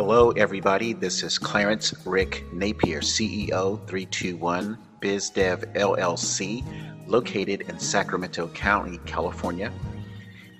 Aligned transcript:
Hello, 0.00 0.30
everybody. 0.30 0.92
This 0.92 1.24
is 1.24 1.38
Clarence 1.38 1.92
Rick 2.06 2.44
Napier, 2.52 3.00
CEO 3.00 3.84
321 3.88 4.78
BizDev 5.00 5.74
LLC, 5.74 6.62
located 7.08 7.62
in 7.62 7.80
Sacramento 7.80 8.46
County, 8.54 9.00
California. 9.06 9.72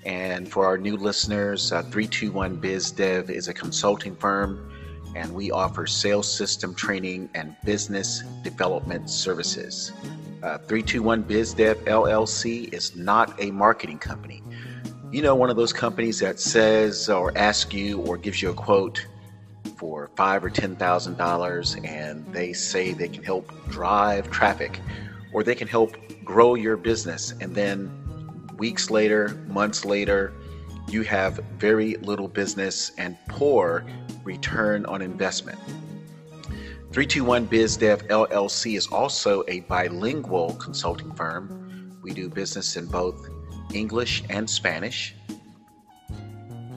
And 0.05 0.51
for 0.51 0.67
our 0.67 0.77
new 0.77 0.97
listeners, 0.97 1.71
uh, 1.71 1.83
321 1.83 2.61
BizDev 2.61 3.31
is 3.31 3.47
a 3.47 3.55
consulting 3.55 4.17
firm, 4.17 4.73
and 5.15 5.33
we 5.33 5.53
offer 5.53 5.87
sales 5.87 6.29
system 6.29 6.75
training 6.75 7.31
and 7.37 7.55
business 7.65 8.25
development 8.43 9.09
services. 9.09 9.93
Uh, 10.43 10.59
321 10.59 11.23
BizDev 11.23 11.77
LLC 11.85 12.75
is 12.75 12.97
not 12.97 13.41
a 13.41 13.53
marketing 13.53 14.01
company. 14.01 14.43
You 15.13 15.23
know, 15.23 15.37
one 15.37 15.49
of 15.49 15.55
those 15.55 15.73
companies 15.73 16.19
that 16.19 16.41
says 16.41 17.09
or 17.09 17.39
asks 17.39 17.73
you 17.73 18.01
or 18.01 18.17
gives 18.17 18.43
you 18.43 18.51
a 18.51 18.55
quote 18.55 19.07
for 19.79 20.11
five 20.17 20.45
or 20.45 20.51
ten 20.51 20.75
thousand 20.77 21.17
dollars 21.17 21.77
and 21.85 22.27
they 22.33 22.53
say 22.53 22.93
they 22.93 23.09
can 23.09 23.23
help 23.23 23.53
drive 23.69 24.31
traffic 24.31 24.81
or 25.33 25.43
they 25.45 25.55
can 25.55 25.69
help 25.69 25.97
grow 26.25 26.55
your 26.55 26.77
business. 26.77 27.33
And 27.41 27.55
then 27.55 27.91
weeks 28.57 28.91
later 28.91 29.41
months 29.47 29.85
later 29.85 30.33
you 30.89 31.03
have 31.03 31.37
very 31.59 31.97
little 31.97 32.29
business 32.29 32.93
and 32.99 33.17
poor 33.29 33.85
return 34.25 34.85
on 34.87 35.01
investment. 35.01 35.59
321 36.91 37.47
BizDev 37.47 38.09
LLC 38.09 38.77
is 38.77 38.87
also 38.89 39.45
a 39.47 39.61
bilingual 39.61 40.55
consulting 40.55 41.13
firm. 41.13 41.99
We 42.03 42.13
do 42.13 42.29
business 42.29 42.77
in 42.77 42.87
both 42.87 43.29
English 43.75 44.25
and 44.31 44.49
Spanish 44.49 45.15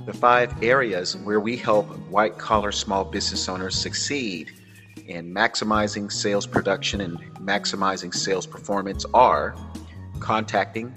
the 0.06 0.14
five 0.14 0.64
areas 0.64 1.16
where 1.18 1.40
we 1.40 1.56
help 1.56 1.86
white 2.10 2.38
collar 2.38 2.72
small 2.72 3.06
business 3.06 3.48
owners 3.48 3.76
succeed 3.76 4.52
in 5.08 5.32
maximizing 5.34 6.12
sales 6.12 6.48
production 6.48 7.02
and 7.02 7.20
maximizing 7.36 8.14
sales 8.14 8.48
performance 8.48 9.06
are 9.14 9.56
contacting, 10.20 10.96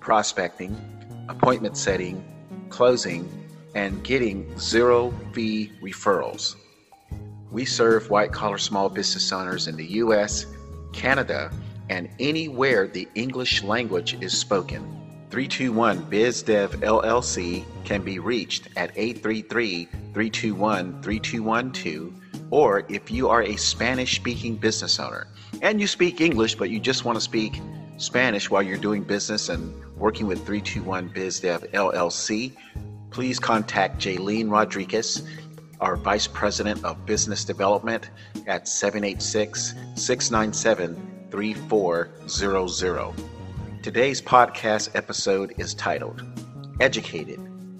prospecting, 0.00 0.74
appointment 1.28 1.76
setting, 1.76 2.24
closing, 2.70 3.28
and 3.74 4.02
getting 4.02 4.58
zero 4.58 5.12
fee 5.32 5.70
referrals. 5.82 6.56
We 7.50 7.66
serve 7.66 8.08
white 8.10 8.32
collar 8.32 8.58
small 8.58 8.88
business 8.88 9.32
owners 9.32 9.68
in 9.68 9.76
the 9.76 9.86
US, 10.02 10.46
Canada, 10.94 11.50
and 11.90 12.08
anywhere 12.18 12.86
the 12.88 13.06
English 13.14 13.62
language 13.62 14.16
is 14.22 14.36
spoken. 14.36 14.95
321 15.36 16.00
BizDev 16.10 16.70
LLC 16.76 17.62
can 17.84 18.00
be 18.00 18.18
reached 18.18 18.68
at 18.74 18.90
833 18.96 19.84
321 19.84 21.02
3212. 21.02 22.14
Or 22.50 22.86
if 22.88 23.10
you 23.10 23.28
are 23.28 23.42
a 23.42 23.54
Spanish 23.56 24.16
speaking 24.16 24.56
business 24.56 24.98
owner 24.98 25.26
and 25.60 25.78
you 25.78 25.86
speak 25.86 26.22
English, 26.22 26.54
but 26.54 26.70
you 26.70 26.80
just 26.80 27.04
want 27.04 27.16
to 27.16 27.20
speak 27.20 27.60
Spanish 27.98 28.48
while 28.48 28.62
you're 28.62 28.78
doing 28.78 29.02
business 29.02 29.50
and 29.50 29.74
working 29.94 30.26
with 30.26 30.38
321 30.46 31.10
BizDev 31.10 31.70
LLC, 31.72 32.52
please 33.10 33.38
contact 33.38 33.98
Jaylene 33.98 34.50
Rodriguez, 34.50 35.22
our 35.82 35.96
Vice 35.96 36.26
President 36.26 36.82
of 36.82 37.04
Business 37.04 37.44
Development, 37.44 38.08
at 38.46 38.66
786 38.66 39.74
697 39.96 41.28
3400. 41.30 43.35
Today's 43.86 44.20
podcast 44.20 44.90
episode 44.96 45.54
is 45.58 45.72
titled 45.72 46.24
Educated, 46.80 47.38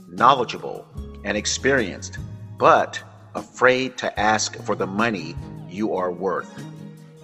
Knowledgeable, 0.08 0.86
and 1.24 1.36
Experienced, 1.36 2.18
but 2.58 3.02
Afraid 3.34 3.98
to 3.98 4.20
Ask 4.20 4.56
for 4.62 4.76
the 4.76 4.86
Money 4.86 5.34
You 5.68 5.96
Are 5.96 6.12
Worth. 6.12 6.62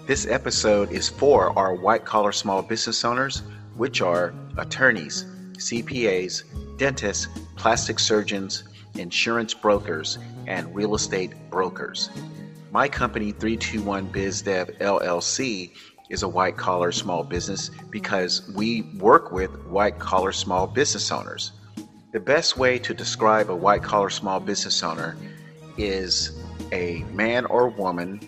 This 0.08 0.27
episode 0.27 0.91
is 0.91 1.08
for 1.08 1.56
our 1.56 1.77
white 1.77 2.05
collar 2.05 2.33
small 2.33 2.61
business 2.61 3.05
owners, 3.05 3.45
which 3.77 4.02
are 4.02 4.34
attorneys, 4.58 5.27
CPAs, 5.58 6.42
dentists, 6.77 7.29
plastic 7.55 8.01
surgeons, 8.01 8.64
insurance 8.98 9.55
brokers, 9.55 10.18
and 10.48 10.74
real 10.74 10.96
estate 10.96 11.35
brokers. 11.51 12.11
My 12.73 12.89
company, 12.89 13.30
321 13.30 14.08
BizDev 14.08 14.77
LLC, 14.80 15.70
is 16.12 16.23
a 16.23 16.28
white 16.28 16.58
collar 16.58 16.92
small 16.92 17.24
business 17.24 17.70
because 17.90 18.48
we 18.55 18.83
work 18.98 19.33
with 19.33 19.50
white 19.67 19.98
collar 19.98 20.30
small 20.30 20.67
business 20.67 21.11
owners. 21.11 21.52
The 22.12 22.20
best 22.20 22.58
way 22.58 22.78
to 22.80 22.92
describe 22.92 23.48
a 23.48 23.56
white 23.56 23.83
collar 23.83 24.11
small 24.11 24.39
business 24.39 24.83
owner 24.83 25.17
is 25.78 26.39
a 26.70 27.02
man 27.14 27.46
or 27.46 27.70
woman 27.70 28.20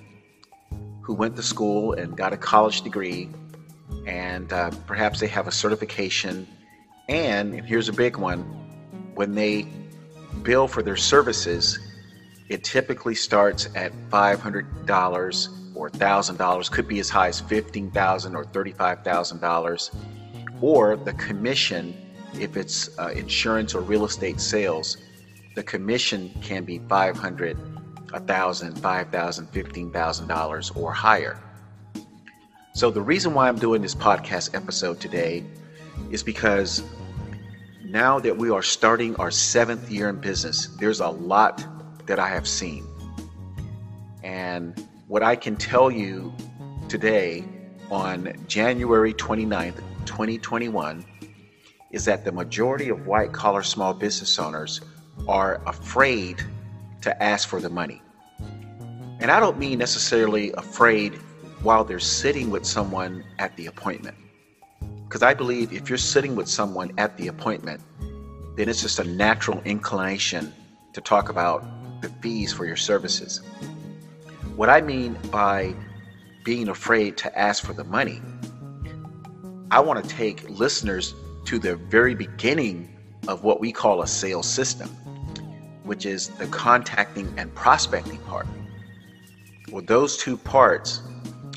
who 1.03 1.13
went 1.13 1.37
to 1.37 1.43
school 1.43 1.93
and 1.93 2.17
got 2.17 2.33
a 2.33 2.39
college 2.39 2.81
degree, 2.81 3.29
and 4.07 4.51
uh, 4.51 4.71
perhaps 4.87 5.21
they 5.21 5.27
have 5.27 5.47
a 5.47 5.53
certification. 5.53 6.49
And, 7.11 7.55
and 7.55 7.67
here's 7.67 7.91
a 7.91 7.93
big 7.93 8.17
one 8.17 8.41
when 9.15 9.35
they 9.35 9.69
bill 10.43 10.67
for 10.67 10.83
their 10.83 10.97
services, 10.97 11.79
it 12.49 12.65
typically 12.65 13.15
starts 13.15 13.69
at 13.75 13.93
$500 14.09 15.64
or 15.75 15.91
$1,000, 15.91 16.71
could 16.71 16.89
be 16.89 17.01
as 17.01 17.09
high 17.09 17.29
as 17.29 17.43
$15,000 17.43 18.35
or 18.35 18.45
$35,000, 18.45 19.91
or 20.61 20.97
the 20.97 21.13
commission, 21.15 21.95
if 22.39 22.57
it's 22.57 22.99
uh, 22.99 23.09
insurance 23.09 23.75
or 23.75 23.81
real 23.81 24.05
estate 24.05 24.41
sales, 24.41 24.99
the 25.55 25.63
commission 25.63 26.33
can 26.43 26.65
be 26.65 26.79
$500, 26.81 27.57
$1,000, 28.07 28.73
$5,000, 28.73 29.11
$15,000 29.11 30.77
or 30.77 30.93
higher. 30.93 31.39
So, 32.73 32.91
the 32.91 33.03
reason 33.03 33.35
why 33.35 33.49
I'm 33.49 33.59
doing 33.59 33.83
this 33.83 33.95
podcast 33.95 34.55
episode 34.55 35.01
today 35.01 35.45
is 36.11 36.25
because 36.25 36.83
now 37.85 38.19
that 38.19 38.37
we 38.37 38.51
are 38.51 38.63
starting 38.63 39.15
our 39.17 39.31
seventh 39.31 39.91
year 39.91 40.09
in 40.09 40.17
business, 40.17 40.67
there's 40.81 40.99
a 40.99 41.09
lot 41.09 41.65
that 42.07 42.19
I 42.19 42.29
have 42.29 42.49
seen. 42.49 42.85
And 44.25 44.75
what 45.07 45.23
I 45.23 45.37
can 45.37 45.57
tell 45.57 45.91
you 45.91 46.33
today 46.89 47.45
on 47.91 48.33
January 48.49 49.13
29th, 49.13 49.77
2021, 50.07 51.05
is 51.91 52.07
that 52.07 52.25
the 52.25 52.33
majority 52.33 52.89
of 52.89 53.07
white 53.07 53.33
collar 53.33 53.63
small 53.63 53.93
business 53.93 54.39
owners 54.39 54.81
are 55.29 55.61
afraid 55.67 56.43
to 57.03 57.23
ask 57.23 57.49
for 57.49 57.61
the 57.61 57.69
money. 57.69 58.03
And 59.21 59.31
I 59.31 59.41
don't 59.41 59.59
mean 59.59 59.79
necessarily 59.79 60.53
afraid 60.53 61.15
while 61.63 61.85
they're 61.85 62.01
sitting 62.01 62.51
with 62.51 62.65
someone 62.65 63.25
at 63.39 63.55
the 63.57 63.67
appointment. 63.67 64.17
Because 65.05 65.23
I 65.23 65.35
believe 65.35 65.73
if 65.73 65.89
you're 65.89 65.99
sitting 65.99 66.35
with 66.35 66.49
someone 66.49 66.93
at 66.99 67.17
the 67.19 67.29
appointment, 67.29 67.83
then 68.57 68.69
it's 68.69 68.81
just 68.81 68.99
a 68.99 69.05
natural 69.05 69.61
inclination 69.65 70.53
to 70.95 71.01
talk 71.01 71.29
about 71.29 71.65
the 72.01 72.09
fees 72.21 72.53
for 72.53 72.65
your 72.65 72.77
services. 72.77 73.43
What 74.57 74.71
I 74.71 74.83
mean 74.83 75.19
by 75.33 75.75
being 76.45 76.69
afraid 76.69 77.17
to 77.17 77.37
ask 77.37 77.65
for 77.65 77.73
the 77.73 77.83
money, 77.83 78.23
I 79.73 79.81
want 79.81 80.05
to 80.05 80.09
take 80.09 80.49
listeners 80.49 81.13
to 81.47 81.59
the 81.59 81.75
very 81.75 82.15
beginning 82.15 82.97
of 83.27 83.43
what 83.43 83.59
we 83.59 83.73
call 83.73 84.03
a 84.03 84.07
sales 84.07 84.49
system, 84.49 84.89
which 85.83 86.07
is 86.07 86.29
the 86.29 86.47
contacting 86.47 87.35
and 87.37 87.53
prospecting 87.57 88.19
part. 88.19 88.47
Well, 89.73 89.83
those 89.83 90.17
two 90.19 90.37
parts 90.37 91.03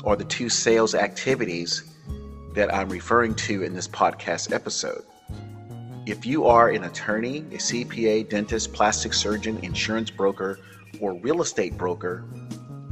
are 0.02 0.16
the 0.16 0.24
two 0.24 0.48
sales 0.48 0.96
activities 0.96 1.84
that 2.54 2.74
I'm 2.74 2.88
referring 2.88 3.36
to 3.36 3.62
in 3.62 3.74
this 3.74 3.86
podcast 3.86 4.52
episode. 4.52 5.04
If 6.04 6.26
you 6.26 6.46
are 6.46 6.70
an 6.70 6.82
attorney, 6.82 7.44
a 7.52 7.58
CPA, 7.58 8.28
dentist, 8.28 8.72
plastic 8.72 9.14
surgeon, 9.14 9.58
insurance 9.62 10.10
broker, 10.10 10.58
or 11.00 11.14
real 11.14 11.42
estate 11.42 11.78
broker, 11.78 12.24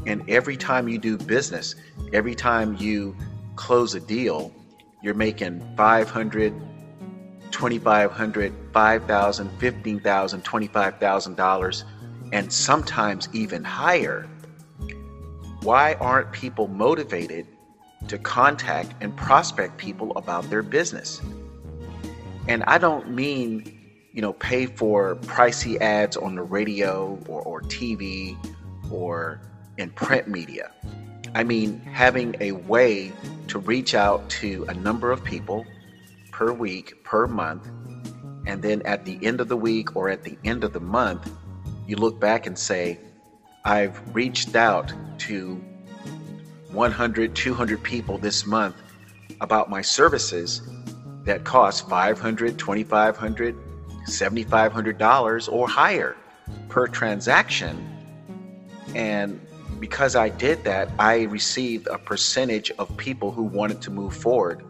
and 0.06 0.28
every 0.30 0.56
time 0.56 0.88
you 0.88 0.98
do 0.98 1.18
business, 1.18 1.74
every 2.12 2.34
time 2.34 2.76
you 2.76 3.16
close 3.56 3.94
a 3.94 4.00
deal, 4.00 4.52
you're 5.02 5.14
making 5.14 5.60
500, 5.76 6.54
2500, 7.50 8.54
5000, 8.72 9.50
15000, 9.58 10.42
25000 10.42 11.34
dollars 11.36 11.84
and 12.32 12.52
sometimes 12.52 13.28
even 13.32 13.62
higher. 13.64 14.28
Why 15.62 15.94
aren't 15.94 16.32
people 16.32 16.68
motivated 16.68 17.46
to 18.08 18.18
contact 18.18 18.94
and 19.00 19.16
prospect 19.16 19.78
people 19.78 20.12
about 20.16 20.48
their 20.50 20.62
business? 20.62 21.20
And 22.48 22.62
I 22.64 22.78
don't 22.78 23.10
mean, 23.10 24.08
you 24.12 24.22
know, 24.22 24.32
pay 24.32 24.66
for 24.66 25.16
pricey 25.16 25.80
ads 25.80 26.16
on 26.16 26.36
the 26.36 26.42
radio 26.42 27.18
or, 27.28 27.42
or 27.42 27.62
TV 27.62 28.36
or 28.90 29.40
in 29.78 29.90
print 29.90 30.28
media. 30.28 30.70
I 31.34 31.44
mean, 31.44 31.80
having 31.80 32.34
a 32.40 32.52
way 32.52 33.12
to 33.48 33.58
reach 33.58 33.94
out 33.94 34.28
to 34.30 34.64
a 34.68 34.74
number 34.74 35.12
of 35.12 35.22
people 35.22 35.66
per 36.32 36.52
week, 36.52 37.04
per 37.04 37.26
month, 37.26 37.68
and 38.46 38.62
then 38.62 38.82
at 38.82 39.04
the 39.04 39.18
end 39.22 39.40
of 39.40 39.48
the 39.48 39.56
week 39.56 39.96
or 39.96 40.08
at 40.08 40.22
the 40.22 40.38
end 40.44 40.64
of 40.64 40.72
the 40.72 40.80
month, 40.80 41.30
you 41.86 41.96
look 41.96 42.20
back 42.20 42.46
and 42.46 42.58
say, 42.58 42.98
I've 43.64 44.00
reached 44.14 44.54
out 44.54 44.92
to 45.18 45.62
100, 46.70 47.34
200 47.34 47.82
people 47.82 48.18
this 48.18 48.46
month 48.46 48.76
about 49.40 49.68
my 49.68 49.82
services 49.82 50.62
that 51.24 51.44
cost 51.44 51.88
$500, 51.88 52.52
$2,500, 52.56 53.56
$7,500 54.08 55.52
or 55.52 55.68
higher 55.68 56.16
per 56.68 56.86
transaction. 56.86 57.92
And 58.94 59.40
because 59.80 60.16
I 60.16 60.28
did 60.28 60.64
that, 60.64 60.90
I 60.98 61.22
received 61.22 61.86
a 61.86 61.98
percentage 61.98 62.70
of 62.72 62.94
people 62.96 63.30
who 63.30 63.42
wanted 63.42 63.82
to 63.82 63.90
move 63.90 64.14
forward 64.14 64.64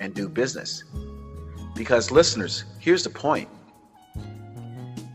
and 0.00 0.14
do 0.14 0.28
business. 0.28 0.84
Because, 1.74 2.10
listeners, 2.10 2.64
here's 2.78 3.04
the 3.04 3.10
point 3.10 3.48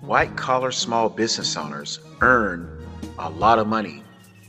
white 0.01 0.37
collar 0.37 0.71
small 0.71 1.09
business 1.09 1.57
owners 1.57 1.99
earn 2.21 2.85
a 3.19 3.29
lot 3.29 3.59
of 3.59 3.67
money 3.67 4.01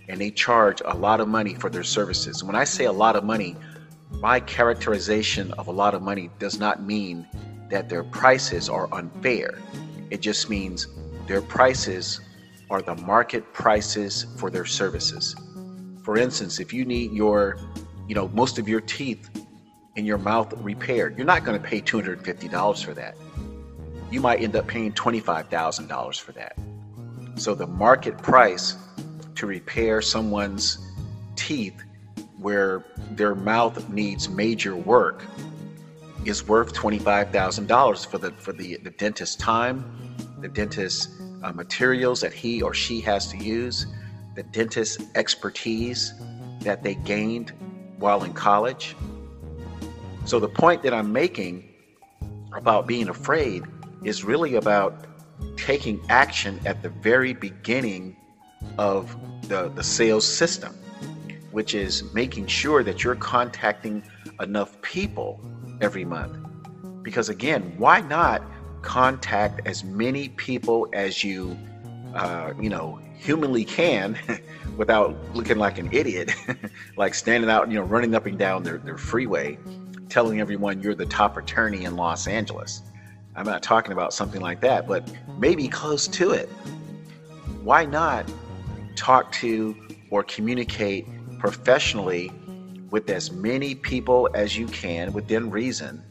and 0.08 0.20
they 0.20 0.30
charge 0.30 0.80
a 0.84 0.94
lot 0.94 1.20
of 1.20 1.26
money 1.26 1.54
for 1.54 1.68
their 1.68 1.82
services. 1.82 2.44
When 2.44 2.54
I 2.54 2.64
say 2.64 2.84
a 2.84 2.92
lot 2.92 3.16
of 3.16 3.24
money, 3.24 3.56
my 4.20 4.40
characterization 4.40 5.52
of 5.52 5.66
a 5.66 5.72
lot 5.72 5.94
of 5.94 6.02
money 6.02 6.30
does 6.38 6.58
not 6.58 6.82
mean 6.82 7.26
that 7.70 7.88
their 7.88 8.04
prices 8.04 8.68
are 8.68 8.88
unfair. 8.92 9.58
It 10.10 10.20
just 10.20 10.48
means 10.48 10.86
their 11.26 11.42
prices 11.42 12.20
are 12.70 12.82
the 12.82 12.94
market 12.96 13.52
prices 13.52 14.26
for 14.36 14.50
their 14.50 14.64
services. 14.64 15.34
For 16.02 16.16
instance, 16.16 16.60
if 16.60 16.72
you 16.72 16.84
need 16.84 17.12
your, 17.12 17.58
you 18.06 18.14
know, 18.14 18.28
most 18.28 18.58
of 18.58 18.68
your 18.68 18.80
teeth 18.80 19.30
in 19.96 20.04
your 20.04 20.18
mouth 20.18 20.52
repaired, 20.58 21.16
you're 21.16 21.26
not 21.26 21.44
going 21.44 21.60
to 21.60 21.66
pay 21.66 21.80
$250 21.80 22.84
for 22.84 22.94
that. 22.94 23.16
You 24.10 24.20
might 24.20 24.40
end 24.40 24.56
up 24.56 24.66
paying 24.66 24.92
$25,000 24.92 26.20
for 26.20 26.32
that. 26.32 26.56
So 27.36 27.54
the 27.54 27.66
market 27.66 28.18
price 28.18 28.76
to 29.34 29.46
repair 29.46 30.02
someone's 30.02 30.78
teeth 31.36 31.82
where 32.38 32.84
their 33.12 33.34
mouth 33.34 33.88
needs 33.88 34.28
major 34.28 34.76
work 34.76 35.24
is 36.24 36.46
worth 36.46 36.72
$25,000 36.74 38.06
for 38.06 38.18
the 38.18 38.30
for 38.32 38.52
the, 38.52 38.76
the 38.82 38.90
dentist's 38.90 39.36
time, 39.36 39.84
the 40.40 40.48
dentist's 40.48 41.08
uh, 41.42 41.52
materials 41.52 42.20
that 42.20 42.32
he 42.32 42.62
or 42.62 42.74
she 42.74 43.00
has 43.00 43.28
to 43.28 43.36
use, 43.36 43.86
the 44.34 44.42
dentist's 44.42 45.02
expertise 45.14 46.14
that 46.60 46.82
they 46.82 46.94
gained 46.94 47.52
while 47.98 48.24
in 48.24 48.32
college. 48.32 48.94
So 50.24 50.38
the 50.38 50.48
point 50.48 50.82
that 50.82 50.92
I'm 50.92 51.12
making 51.12 51.64
about 52.52 52.86
being 52.86 53.08
afraid 53.08 53.64
is 54.04 54.24
really 54.24 54.56
about 54.56 55.06
taking 55.56 56.00
action 56.08 56.60
at 56.66 56.82
the 56.82 56.88
very 56.88 57.32
beginning 57.32 58.16
of 58.78 59.16
the, 59.48 59.68
the 59.70 59.82
sales 59.82 60.26
system, 60.26 60.74
which 61.50 61.74
is 61.74 62.04
making 62.12 62.46
sure 62.46 62.82
that 62.82 63.02
you're 63.02 63.16
contacting 63.16 64.02
enough 64.40 64.80
people 64.82 65.40
every 65.80 66.04
month. 66.04 66.36
Because 67.02 67.28
again, 67.28 67.74
why 67.76 68.00
not 68.00 68.42
contact 68.82 69.66
as 69.66 69.84
many 69.84 70.28
people 70.30 70.88
as 70.92 71.24
you, 71.24 71.56
uh, 72.14 72.52
you 72.60 72.68
know, 72.68 72.98
humanly 73.16 73.64
can 73.64 74.18
without 74.76 75.16
looking 75.34 75.58
like 75.58 75.78
an 75.78 75.88
idiot, 75.92 76.32
like 76.96 77.14
standing 77.14 77.50
out, 77.50 77.68
you 77.70 77.78
know, 77.78 77.84
running 77.84 78.14
up 78.14 78.26
and 78.26 78.38
down 78.38 78.62
their, 78.62 78.78
their 78.78 78.98
freeway, 78.98 79.58
telling 80.08 80.40
everyone 80.40 80.80
you're 80.80 80.94
the 80.94 81.06
top 81.06 81.36
attorney 81.36 81.84
in 81.84 81.96
Los 81.96 82.26
Angeles. 82.26 82.82
I'm 83.36 83.46
not 83.46 83.62
talking 83.62 83.92
about 83.92 84.12
something 84.12 84.40
like 84.40 84.60
that, 84.62 84.86
but 84.86 85.10
maybe 85.38 85.68
close 85.68 86.08
to 86.08 86.32
it. 86.32 86.48
Why 87.62 87.84
not 87.84 88.30
talk 88.96 89.30
to 89.32 89.76
or 90.10 90.22
communicate 90.24 91.06
professionally 91.38 92.32
with 92.90 93.08
as 93.10 93.30
many 93.30 93.74
people 93.74 94.28
as 94.34 94.56
you 94.56 94.66
can 94.66 95.12
within 95.12 95.50
reason 95.50 96.02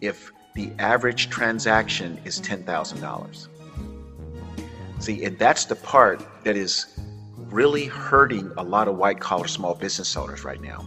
if 0.00 0.30
the 0.56 0.72
average 0.78 1.28
transaction 1.28 2.18
is 2.24 2.40
$10,000. 2.40 3.48
See, 4.98 5.24
and 5.24 5.38
that's 5.38 5.66
the 5.66 5.76
part 5.76 6.26
that 6.44 6.56
is 6.56 6.98
really 7.36 7.84
hurting 7.84 8.50
a 8.56 8.64
lot 8.64 8.88
of 8.88 8.96
white 8.96 9.20
collar 9.20 9.48
small 9.48 9.74
business 9.74 10.16
owners 10.16 10.44
right 10.44 10.60
now, 10.60 10.82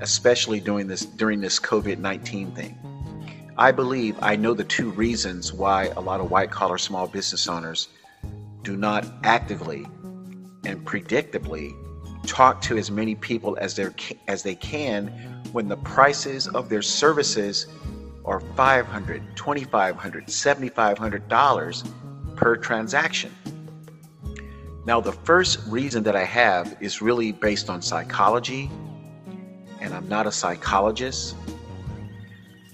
especially 0.00 0.60
during 0.60 0.86
this 0.86 1.06
during 1.06 1.40
this 1.40 1.58
COVID-19 1.58 2.54
thing. 2.54 2.78
I 3.56 3.72
believe 3.72 4.16
I 4.20 4.36
know 4.36 4.52
the 4.52 4.64
two 4.64 4.90
reasons 4.90 5.50
why 5.50 5.86
a 5.96 6.00
lot 6.00 6.20
of 6.20 6.30
white 6.30 6.50
collar 6.50 6.76
small 6.76 7.06
business 7.06 7.48
owners 7.48 7.88
do 8.62 8.76
not 8.76 9.06
actively 9.24 9.86
and 10.66 10.84
predictably 10.84 11.72
talk 12.26 12.60
to 12.60 12.76
as 12.76 12.90
many 12.90 13.14
people 13.14 13.56
as 13.62 13.76
they 13.76 13.88
as 14.28 14.42
they 14.42 14.54
can 14.54 15.08
when 15.52 15.68
the 15.68 15.78
prices 15.78 16.48
of 16.48 16.68
their 16.68 16.82
services 16.82 17.66
are 18.30 18.40
500 18.40 19.22
2500 19.36 20.30
7500 20.30 21.28
dollars 21.28 21.84
per 22.36 22.56
transaction. 22.56 23.34
Now 24.86 25.00
the 25.00 25.12
first 25.12 25.58
reason 25.66 26.02
that 26.04 26.16
i 26.16 26.24
have 26.24 26.76
is 26.80 27.02
really 27.02 27.32
based 27.32 27.68
on 27.68 27.82
psychology 27.82 28.70
and 29.80 29.92
i'm 29.92 30.08
not 30.08 30.26
a 30.26 30.32
psychologist 30.32 31.34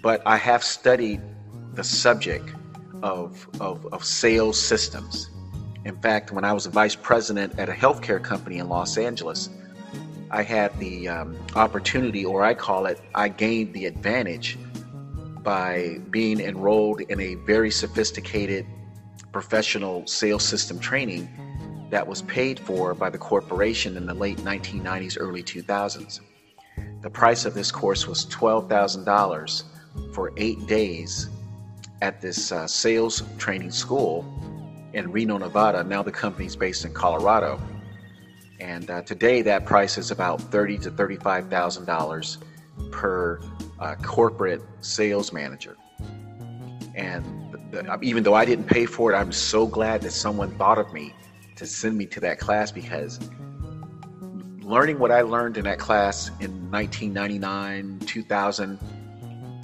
but 0.02 0.22
i 0.26 0.36
have 0.36 0.62
studied 0.62 1.20
the 1.74 1.84
subject 1.84 2.48
of, 3.02 3.48
of, 3.60 3.86
of 3.92 4.04
sales 4.04 4.60
systems. 4.60 5.30
In 5.84 5.96
fact, 6.00 6.32
when 6.32 6.44
I 6.44 6.52
was 6.52 6.66
a 6.66 6.70
vice 6.70 6.96
president 6.96 7.58
at 7.58 7.68
a 7.68 7.72
healthcare 7.72 8.22
company 8.22 8.58
in 8.58 8.68
Los 8.68 8.96
Angeles, 8.96 9.50
I 10.30 10.42
had 10.42 10.76
the 10.80 11.08
um, 11.08 11.36
opportunity, 11.54 12.24
or 12.24 12.42
I 12.42 12.54
call 12.54 12.86
it, 12.86 13.00
I 13.14 13.28
gained 13.28 13.74
the 13.74 13.86
advantage 13.86 14.58
by 15.46 15.96
being 16.10 16.40
enrolled 16.40 17.02
in 17.02 17.20
a 17.20 17.36
very 17.36 17.70
sophisticated 17.70 18.66
professional 19.30 20.04
sales 20.04 20.42
system 20.42 20.76
training 20.76 21.28
that 21.88 22.04
was 22.04 22.22
paid 22.22 22.58
for 22.58 22.94
by 22.94 23.08
the 23.08 23.16
corporation 23.16 23.96
in 23.96 24.06
the 24.06 24.12
late 24.12 24.38
1990s, 24.38 25.16
early 25.20 25.44
2000s. 25.44 26.18
The 27.00 27.08
price 27.08 27.44
of 27.44 27.54
this 27.54 27.70
course 27.70 28.08
was 28.08 28.26
$12,000 28.26 29.62
for 30.12 30.32
eight 30.36 30.66
days 30.66 31.28
at 32.02 32.20
this 32.20 32.50
uh, 32.50 32.66
sales 32.66 33.22
training 33.38 33.70
school 33.70 34.24
in 34.94 35.12
Reno, 35.12 35.38
Nevada. 35.38 35.84
Now 35.84 36.02
the 36.02 36.10
company's 36.10 36.56
based 36.56 36.84
in 36.84 36.92
Colorado. 36.92 37.60
And 38.58 38.90
uh, 38.90 39.02
today 39.02 39.42
that 39.42 39.64
price 39.64 39.96
is 39.96 40.10
about 40.10 40.40
thirty 40.40 40.76
to 40.78 40.90
thirty-five 40.90 41.50
thousand 41.50 41.84
dollars 41.84 42.38
per 42.90 43.40
uh, 43.78 43.94
corporate 44.02 44.62
sales 44.80 45.32
manager. 45.32 45.76
And 46.94 47.24
the, 47.52 47.82
the, 47.82 47.98
even 48.02 48.22
though 48.22 48.34
I 48.34 48.44
didn't 48.44 48.66
pay 48.66 48.86
for 48.86 49.12
it, 49.12 49.16
I'm 49.16 49.32
so 49.32 49.66
glad 49.66 50.02
that 50.02 50.12
someone 50.12 50.56
thought 50.56 50.78
of 50.78 50.92
me 50.92 51.14
to 51.56 51.66
send 51.66 51.96
me 51.96 52.06
to 52.06 52.20
that 52.20 52.38
class 52.38 52.70
because 52.70 53.20
learning 54.62 54.98
what 54.98 55.12
I 55.12 55.22
learned 55.22 55.56
in 55.56 55.64
that 55.64 55.78
class 55.78 56.28
in 56.40 56.70
1999, 56.70 58.00
2000, 58.00 58.78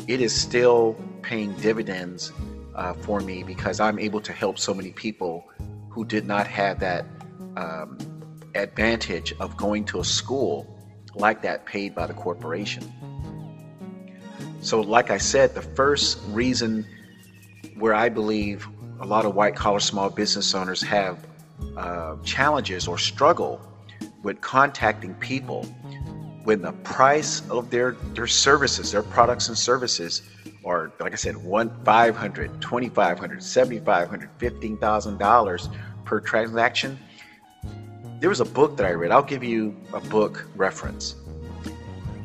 it 0.07 0.21
is 0.21 0.35
still 0.35 0.97
paying 1.23 1.53
dividends 1.55 2.33
uh, 2.75 2.95
for 2.95 3.21
me 3.21 3.43
because 3.43 3.81
I'm 3.81 3.99
able 3.99 4.21
to 4.21 4.33
help 4.33 4.59
so 4.59 4.73
many 4.73 4.93
people 4.93 5.51
who 5.91 6.05
did 6.05 6.27
not 6.27 6.47
have 6.47 6.81
that 6.81 7.05
um, 7.57 7.99
advantage 8.55 9.35
of 9.41 9.57
going 9.57 9.85
to 9.87 10.01
a 10.01 10.05
school 10.05 10.79
like 11.15 11.43
that 11.43 11.67
paid 11.67 11.95
by 11.95 12.07
the 12.07 12.15
corporation. 12.15 12.91
So, 14.63 14.81
like 14.81 15.11
I 15.11 15.19
said, 15.19 15.55
the 15.55 15.63
first 15.63 16.21
reason 16.29 16.87
where 17.75 17.95
I 17.95 18.09
believe 18.09 18.69
a 19.01 19.07
lot 19.07 19.25
of 19.25 19.35
white 19.35 19.57
collar 19.57 19.81
small 19.81 20.09
business 20.09 20.55
owners 20.55 20.81
have 20.83 21.27
uh, 21.77 22.17
challenges 22.23 22.87
or 22.87 22.97
struggle 22.97 23.61
with 24.23 24.41
contacting 24.41 25.15
people 25.15 25.65
when 26.45 26.63
the 26.63 26.73
price 26.85 27.43
of 27.51 27.71
their, 27.71 27.93
their 28.15 28.29
services, 28.29 28.93
their 28.93 29.03
products 29.03 29.49
and 29.49 29.59
services, 29.59 30.23
or 30.63 30.93
like 31.01 31.13
I 31.13 31.17
said, 31.17 31.37
one 31.37 31.73
five 31.85 32.15
hundred, 32.15 32.61
twenty 32.61 32.89
five 32.89 33.19
hundred, 33.19 33.43
seventy 33.43 33.81
five 33.81 34.09
hundred, 34.09 34.31
fifteen 34.39 34.77
thousand 34.77 35.19
dollars 35.19 35.69
per 36.05 36.21
transaction. 36.21 36.99
There 38.21 38.29
was 38.29 38.39
a 38.39 38.45
book 38.45 38.77
that 38.77 38.87
I 38.87 38.93
read. 38.93 39.11
I'll 39.11 39.23
give 39.25 39.43
you 39.43 39.77
a 39.93 40.01
book 40.01 40.47
reference. 40.55 41.17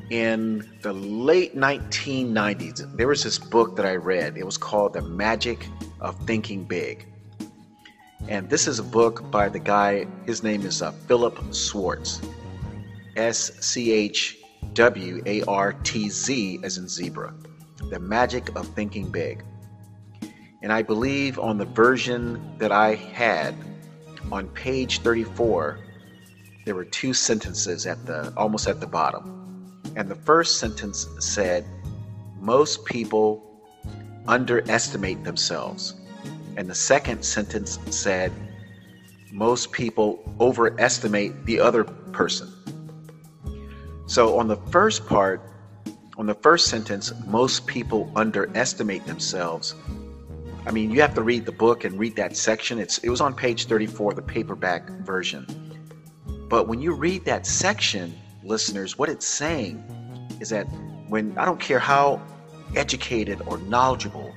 In 0.09 0.65
the 0.83 0.93
late 0.93 1.53
1990s, 1.53 2.95
there 2.95 3.09
was 3.09 3.23
this 3.23 3.37
book 3.37 3.75
that 3.75 3.85
I 3.85 3.97
read. 3.97 4.37
It 4.37 4.45
was 4.45 4.57
called 4.57 4.93
The 4.93 5.01
Magic 5.01 5.67
of 5.99 6.17
Thinking 6.25 6.63
Big. 6.63 7.05
And 8.29 8.49
this 8.49 8.67
is 8.67 8.79
a 8.79 8.83
book 8.83 9.29
by 9.29 9.49
the 9.49 9.59
guy, 9.59 10.07
his 10.25 10.43
name 10.43 10.61
is 10.61 10.81
uh, 10.81 10.91
Philip 10.91 11.53
Schwartz. 11.53 12.21
S 13.17 13.51
C 13.59 13.91
H 13.91 14.37
W 14.73 15.21
A 15.25 15.43
R 15.43 15.73
T 15.73 16.07
Z 16.07 16.61
as 16.63 16.77
in 16.77 16.87
zebra. 16.87 17.33
The 17.89 17.99
Magic 17.99 18.55
of 18.55 18.65
Thinking 18.69 19.09
Big. 19.09 19.43
And 20.61 20.71
I 20.71 20.83
believe 20.83 21.37
on 21.37 21.57
the 21.57 21.65
version 21.65 22.57
that 22.59 22.71
I 22.71 22.95
had, 22.95 23.55
on 24.31 24.47
page 24.49 24.99
34, 24.99 25.79
there 26.63 26.75
were 26.75 26.85
two 26.85 27.13
sentences 27.13 27.85
at 27.85 28.05
the 28.05 28.33
almost 28.37 28.69
at 28.69 28.79
the 28.79 28.87
bottom. 28.87 29.46
And 29.97 30.07
the 30.07 30.15
first 30.15 30.59
sentence 30.59 31.07
said, 31.17 31.65
Most 32.39 32.85
people 32.85 33.43
underestimate 34.27 35.23
themselves. 35.23 35.95
And 36.55 36.69
the 36.69 36.75
second 36.75 37.25
sentence 37.25 37.79
said, 37.89 38.31
Most 39.31 39.71
people 39.71 40.23
overestimate 40.39 41.47
the 41.47 41.59
other 41.59 41.83
person. 41.83 42.53
So 44.05 44.37
on 44.37 44.47
the 44.47 44.57
first 44.69 45.07
part, 45.07 45.41
on 46.15 46.27
the 46.27 46.35
first 46.35 46.67
sentence, 46.67 47.11
most 47.25 47.65
people 47.65 48.11
underestimate 48.15 49.03
themselves. 49.07 49.73
I 50.67 50.71
mean, 50.71 50.91
you 50.91 51.01
have 51.01 51.15
to 51.15 51.23
read 51.23 51.43
the 51.47 51.51
book 51.51 51.85
and 51.85 51.97
read 51.97 52.15
that 52.17 52.37
section. 52.37 52.77
It's 52.77 52.99
it 52.99 53.09
was 53.09 53.19
on 53.19 53.33
page 53.33 53.65
34, 53.65 54.13
the 54.13 54.21
paperback 54.21 54.87
version. 54.89 55.47
But 56.49 56.67
when 56.67 56.79
you 56.79 56.93
read 56.93 57.25
that 57.25 57.47
section, 57.47 58.13
listeners, 58.47 58.97
what 58.97 59.09
it's 59.09 59.27
saying 59.27 59.83
is 60.39 60.49
that 60.49 60.65
when 61.09 61.37
I 61.37 61.45
don't 61.45 61.59
care 61.59 61.79
how 61.79 62.21
educated 62.75 63.41
or 63.45 63.57
knowledgeable 63.59 64.33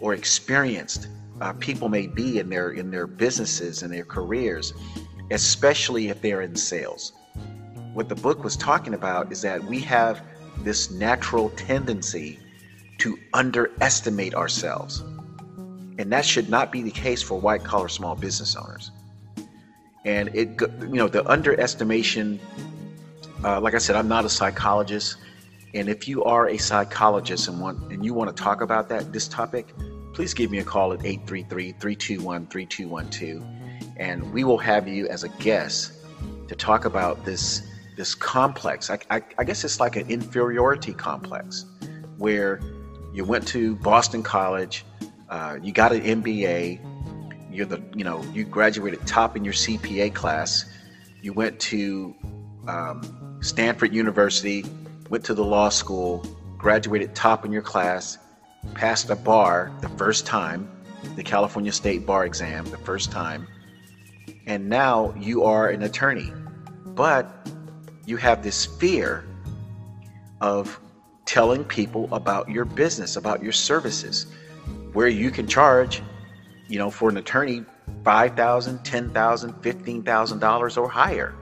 or 0.00 0.14
experienced 0.14 1.08
uh, 1.40 1.52
people 1.54 1.88
may 1.88 2.06
be 2.06 2.38
in 2.38 2.48
their 2.48 2.70
in 2.70 2.90
their 2.90 3.06
businesses 3.06 3.82
and 3.82 3.92
their 3.92 4.04
careers, 4.04 4.74
especially 5.30 6.08
if 6.08 6.20
they're 6.20 6.42
in 6.42 6.54
sales. 6.54 7.12
What 7.94 8.08
the 8.08 8.14
book 8.14 8.44
was 8.44 8.56
talking 8.56 8.94
about 8.94 9.32
is 9.32 9.42
that 9.42 9.62
we 9.64 9.80
have 9.80 10.22
this 10.58 10.90
natural 10.90 11.50
tendency 11.50 12.38
to 12.98 13.18
underestimate 13.34 14.34
ourselves. 14.34 15.00
And 15.98 16.10
that 16.12 16.24
should 16.24 16.48
not 16.48 16.72
be 16.72 16.82
the 16.82 16.90
case 16.90 17.22
for 17.22 17.38
white 17.38 17.64
collar 17.64 17.88
small 17.88 18.14
business 18.14 18.56
owners 18.56 18.92
and 20.04 20.28
it 20.34 20.60
you 20.60 20.88
know 20.88 21.08
the 21.08 21.28
underestimation 21.30 22.40
uh, 23.44 23.60
like 23.60 23.74
i 23.74 23.78
said 23.78 23.96
i'm 23.96 24.08
not 24.08 24.24
a 24.24 24.28
psychologist 24.28 25.16
and 25.74 25.88
if 25.88 26.06
you 26.06 26.22
are 26.24 26.48
a 26.48 26.58
psychologist 26.58 27.48
and 27.48 27.58
want 27.60 27.92
and 27.92 28.04
you 28.04 28.14
want 28.14 28.34
to 28.34 28.42
talk 28.42 28.60
about 28.60 28.88
that 28.88 29.12
this 29.12 29.28
topic 29.28 29.74
please 30.12 30.34
give 30.34 30.50
me 30.50 30.58
a 30.58 30.64
call 30.64 30.92
at 30.92 30.98
833-321-3212 31.00 33.94
and 33.96 34.32
we 34.32 34.44
will 34.44 34.58
have 34.58 34.86
you 34.86 35.08
as 35.08 35.24
a 35.24 35.28
guest 35.28 35.94
to 36.48 36.54
talk 36.54 36.84
about 36.84 37.24
this 37.24 37.66
this 37.96 38.14
complex 38.14 38.90
I, 38.90 38.98
I, 39.10 39.22
I 39.38 39.44
guess 39.44 39.64
it's 39.64 39.80
like 39.80 39.96
an 39.96 40.06
inferiority 40.08 40.94
complex 40.94 41.64
where 42.18 42.60
you 43.12 43.24
went 43.24 43.48
to 43.48 43.74
boston 43.76 44.22
college 44.22 44.84
uh, 45.28 45.58
you 45.62 45.72
got 45.72 45.92
an 45.92 46.22
mba 46.22 46.78
you're 47.52 47.66
the 47.66 47.82
you 47.94 48.02
know 48.02 48.24
you 48.32 48.44
graduated 48.44 49.06
top 49.06 49.36
in 49.36 49.44
your 49.44 49.52
CPA 49.52 50.14
class. 50.14 50.64
You 51.20 51.32
went 51.32 51.60
to 51.60 52.14
um, 52.66 53.31
Stanford 53.42 53.92
University, 53.92 54.64
went 55.10 55.24
to 55.24 55.34
the 55.34 55.44
law 55.44 55.68
school, 55.68 56.24
graduated 56.56 57.14
top 57.14 57.44
in 57.44 57.52
your 57.52 57.62
class, 57.62 58.16
passed 58.74 59.10
a 59.10 59.16
bar 59.16 59.70
the 59.80 59.88
first 59.90 60.24
time, 60.24 60.70
the 61.16 61.22
California 61.22 61.72
State 61.72 62.06
Bar 62.06 62.24
exam 62.24 62.64
the 62.66 62.78
first 62.78 63.12
time, 63.12 63.46
and 64.46 64.68
now 64.68 65.12
you 65.18 65.44
are 65.44 65.68
an 65.68 65.82
attorney. 65.82 66.32
But 66.86 67.48
you 68.06 68.16
have 68.16 68.42
this 68.42 68.64
fear 68.64 69.24
of 70.40 70.80
telling 71.26 71.64
people 71.64 72.08
about 72.12 72.48
your 72.48 72.64
business, 72.64 73.16
about 73.16 73.42
your 73.42 73.52
services, 73.52 74.26
where 74.92 75.08
you 75.08 75.30
can 75.30 75.46
charge 75.46 76.02
you 76.72 76.78
know, 76.78 76.90
for 76.90 77.10
an 77.10 77.18
attorney, 77.18 77.64
five 78.02 78.34
thousand, 78.34 78.82
ten 78.82 79.10
thousand, 79.10 79.52
fifteen 79.62 80.02
thousand 80.02 80.38
dollars 80.38 80.78
or 80.78 80.88
higher. 80.88 81.34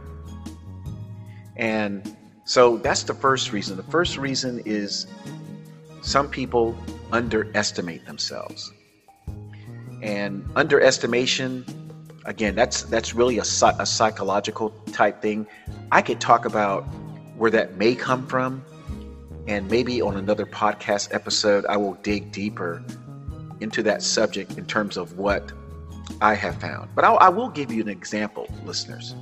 And 1.56 2.16
so 2.44 2.78
that's 2.78 3.04
the 3.04 3.14
first 3.14 3.52
reason. 3.52 3.76
The 3.76 3.82
first 3.84 4.16
reason 4.16 4.62
is 4.64 5.06
some 6.02 6.28
people 6.28 6.76
underestimate 7.12 8.06
themselves. 8.06 8.72
And 10.02 10.48
underestimation, 10.56 11.64
again, 12.24 12.54
that's 12.54 12.82
that's 12.84 13.14
really 13.14 13.38
a, 13.38 13.42
a 13.42 13.86
psychological 13.86 14.70
type 14.92 15.20
thing. 15.20 15.46
I 15.92 16.02
could 16.02 16.20
talk 16.20 16.44
about 16.44 16.82
where 17.36 17.50
that 17.50 17.76
may 17.76 17.94
come 17.94 18.26
from, 18.26 18.64
and 19.46 19.70
maybe 19.70 20.00
on 20.00 20.16
another 20.16 20.46
podcast 20.46 21.14
episode, 21.14 21.66
I 21.66 21.76
will 21.76 21.94
dig 22.02 22.32
deeper 22.32 22.82
into 23.60 23.82
that 23.82 24.02
subject 24.02 24.56
in 24.56 24.64
terms 24.64 24.96
of 24.96 25.18
what 25.18 25.52
I 26.20 26.34
have 26.34 26.60
found. 26.60 26.90
But 26.94 27.04
I'll, 27.04 27.18
I 27.18 27.28
will 27.28 27.48
give 27.48 27.70
you 27.72 27.82
an 27.82 27.88
example, 27.88 28.46
listeners. 28.64 29.14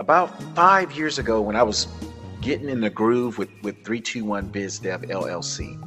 About 0.00 0.42
five 0.54 0.92
years 0.92 1.18
ago, 1.18 1.42
when 1.42 1.56
I 1.56 1.62
was 1.62 1.86
getting 2.40 2.70
in 2.70 2.80
the 2.80 2.88
groove 2.88 3.36
with, 3.36 3.50
with 3.62 3.84
321 3.84 4.46
Biz 4.48 4.78
Dev 4.78 5.02
LLC, 5.02 5.78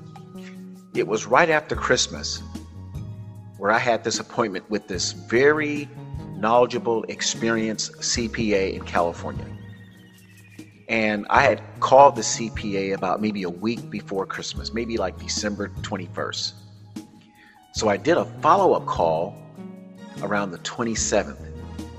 it 0.93 1.07
was 1.07 1.25
right 1.25 1.49
after 1.49 1.75
Christmas 1.75 2.43
where 3.57 3.71
I 3.71 3.79
had 3.79 4.03
this 4.03 4.19
appointment 4.19 4.69
with 4.69 4.87
this 4.87 5.13
very 5.13 5.89
knowledgeable, 6.35 7.03
experienced 7.05 7.93
CPA 7.93 8.73
in 8.73 8.83
California. 8.83 9.47
And 10.89 11.25
I 11.31 11.41
had 11.41 11.63
called 11.79 12.15
the 12.15 12.21
CPA 12.21 12.93
about 12.93 13.19
maybe 13.19 13.41
a 13.41 13.49
week 13.49 13.89
before 13.89 14.27
Christmas, 14.27 14.75
maybe 14.75 14.95
like 14.95 15.17
December 15.17 15.69
21st. 15.81 16.53
So 17.73 17.89
I 17.89 17.97
did 17.97 18.17
a 18.17 18.25
follow 18.43 18.73
up 18.73 18.85
call 18.85 19.35
around 20.21 20.51
the 20.51 20.59
27th 20.59 21.52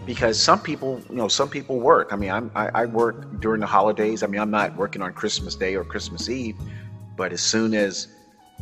because 0.06 0.40
some 0.40 0.60
people, 0.60 1.00
you 1.08 1.16
know, 1.16 1.28
some 1.28 1.48
people 1.48 1.80
work. 1.80 2.12
I 2.12 2.16
mean, 2.16 2.30
I'm, 2.30 2.50
I, 2.54 2.68
I 2.74 2.86
work 2.86 3.40
during 3.40 3.60
the 3.60 3.66
holidays. 3.66 4.22
I 4.22 4.26
mean, 4.26 4.40
I'm 4.40 4.50
not 4.50 4.76
working 4.76 5.02
on 5.02 5.12
Christmas 5.12 5.54
Day 5.54 5.74
or 5.74 5.84
Christmas 5.84 6.28
Eve, 6.28 6.56
but 7.16 7.32
as 7.32 7.40
soon 7.40 7.74
as, 7.74 8.08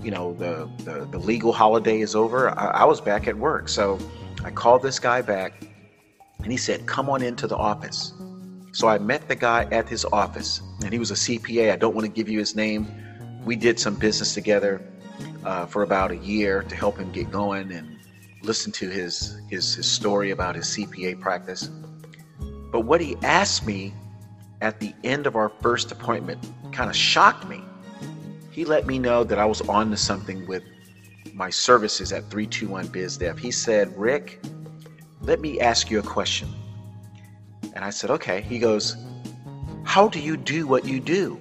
you 0.01 0.11
know, 0.11 0.35
the, 0.35 0.71
the, 0.85 1.07
the 1.11 1.19
legal 1.19 1.53
holiday 1.53 2.01
is 2.01 2.15
over, 2.15 2.57
I, 2.59 2.67
I 2.67 2.85
was 2.85 3.01
back 3.01 3.27
at 3.27 3.37
work. 3.37 3.69
So 3.69 3.99
I 4.45 4.51
called 4.51 4.83
this 4.83 4.99
guy 4.99 5.23
back 5.23 5.65
and 6.43 6.51
he 6.51 6.57
said, 6.57 6.87
Come 6.87 7.11
on 7.11 7.23
into 7.23 7.47
the 7.47 7.57
office. 7.57 8.13
So 8.73 8.89
I 8.89 8.99
met 8.99 9.29
the 9.29 9.37
guy 9.37 9.65
at 9.71 9.89
his 9.89 10.05
office 10.07 10.63
and 10.83 10.93
he 10.93 10.99
was 10.99 11.11
a 11.11 11.15
CPA. 11.15 11.73
I 11.73 11.77
don't 11.77 11.95
want 11.95 12.07
to 12.07 12.13
give 12.13 12.29
you 12.29 12.39
his 12.39 12.57
name. 12.57 12.87
We 13.45 13.57
did 13.57 13.79
some 13.79 13.97
business 13.97 14.35
together 14.35 14.81
uh, 15.45 15.67
for 15.67 15.83
about 15.83 16.11
a 16.11 16.17
year 16.17 16.63
to 16.63 16.75
help 16.75 16.99
him 16.99 17.11
get 17.13 17.31
going 17.31 17.73
and 17.73 17.92
listen 18.43 18.73
to 18.73 18.89
his, 18.89 19.41
his, 19.49 19.75
his 19.75 19.87
story 19.87 20.31
about 20.31 20.55
his 20.55 20.67
CPA 20.67 21.21
practice. 21.21 21.71
But 22.71 22.81
what 22.81 23.01
he 23.01 23.17
asked 23.23 23.67
me 23.67 23.95
at 24.61 24.79
the 24.81 24.95
end 25.05 25.27
of 25.27 25.37
our 25.37 25.49
first 25.61 25.93
appointment 25.93 26.51
kind 26.73 26.89
of 26.89 26.97
shocked 26.97 27.49
me. 27.49 27.63
He 28.51 28.65
let 28.65 28.87
me 28.87 28.99
know 28.99 29.25
that 29.25 29.39
I 29.39 29.45
was 29.45 29.61
on 29.63 29.91
to 29.91 29.97
something 29.97 30.47
with 30.47 30.63
my 31.35 31.51
services 31.51 32.13
at 32.13 32.31
321 32.31 32.89
BizDev. 32.89 33.39
He 33.39 33.51
said, 33.51 33.97
Rick, 33.99 34.45
let 35.23 35.41
me 35.41 35.61
ask 35.61 35.91
you 35.91 35.99
a 35.99 36.03
question. 36.03 36.49
And 37.75 37.85
I 37.85 37.91
said, 37.91 38.11
okay. 38.11 38.43
He 38.43 38.59
goes, 38.59 38.97
How 39.85 40.09
do 40.09 40.21
you 40.21 40.37
do 40.37 40.67
what 40.67 40.85
you 40.85 41.01
do? 41.01 41.41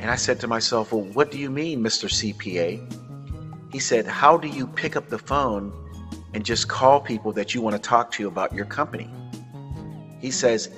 And 0.00 0.10
I 0.10 0.16
said 0.16 0.40
to 0.40 0.46
myself, 0.46 0.92
Well, 0.92 1.02
what 1.02 1.30
do 1.30 1.38
you 1.38 1.50
mean, 1.50 1.82
Mr. 1.82 2.08
CPA? 2.08 3.07
He 3.70 3.78
said, 3.78 4.06
How 4.06 4.36
do 4.36 4.48
you 4.48 4.66
pick 4.66 4.96
up 4.96 5.08
the 5.08 5.18
phone 5.18 5.72
and 6.34 6.44
just 6.44 6.68
call 6.68 7.00
people 7.00 7.32
that 7.32 7.54
you 7.54 7.62
want 7.62 7.74
to 7.76 7.82
talk 7.82 8.10
to 8.12 8.28
about 8.28 8.54
your 8.54 8.64
company? 8.64 9.10
He 10.20 10.30
says, 10.30 10.70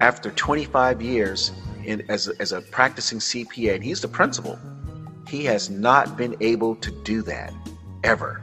After 0.00 0.30
25 0.30 1.02
years 1.02 1.52
in, 1.84 2.02
as, 2.08 2.28
as 2.28 2.52
a 2.52 2.60
practicing 2.60 3.18
CPA, 3.18 3.76
and 3.76 3.84
he's 3.84 4.00
the 4.00 4.08
principal, 4.08 4.58
he 5.28 5.44
has 5.44 5.70
not 5.70 6.16
been 6.16 6.36
able 6.40 6.76
to 6.76 6.90
do 7.02 7.22
that 7.22 7.52
ever. 8.02 8.42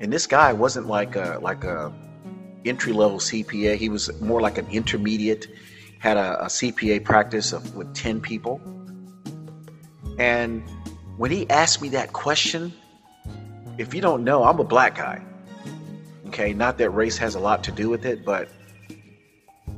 And 0.00 0.12
this 0.12 0.26
guy 0.26 0.52
wasn't 0.52 0.86
like 0.86 1.16
a 1.16 1.38
like 1.42 1.64
a 1.64 1.92
entry 2.64 2.92
level 2.92 3.18
CPA. 3.18 3.76
He 3.76 3.88
was 3.88 4.20
more 4.20 4.40
like 4.40 4.58
an 4.58 4.66
intermediate. 4.68 5.48
Had 5.98 6.16
a, 6.16 6.44
a 6.44 6.46
CPA 6.46 7.04
practice 7.04 7.52
of 7.52 7.74
with 7.74 7.92
10 7.92 8.20
people 8.20 8.60
and 10.18 10.62
when 11.18 11.32
he 11.32 11.48
asked 11.50 11.82
me 11.82 11.88
that 11.90 12.12
question, 12.12 12.72
if 13.76 13.92
you 13.92 14.00
don't 14.00 14.24
know, 14.24 14.44
I'm 14.44 14.58
a 14.60 14.64
black 14.64 14.94
guy. 14.94 15.20
Okay, 16.28 16.52
not 16.52 16.78
that 16.78 16.90
race 16.90 17.18
has 17.18 17.34
a 17.34 17.40
lot 17.40 17.64
to 17.64 17.72
do 17.72 17.88
with 17.88 18.06
it, 18.06 18.24
but 18.24 18.48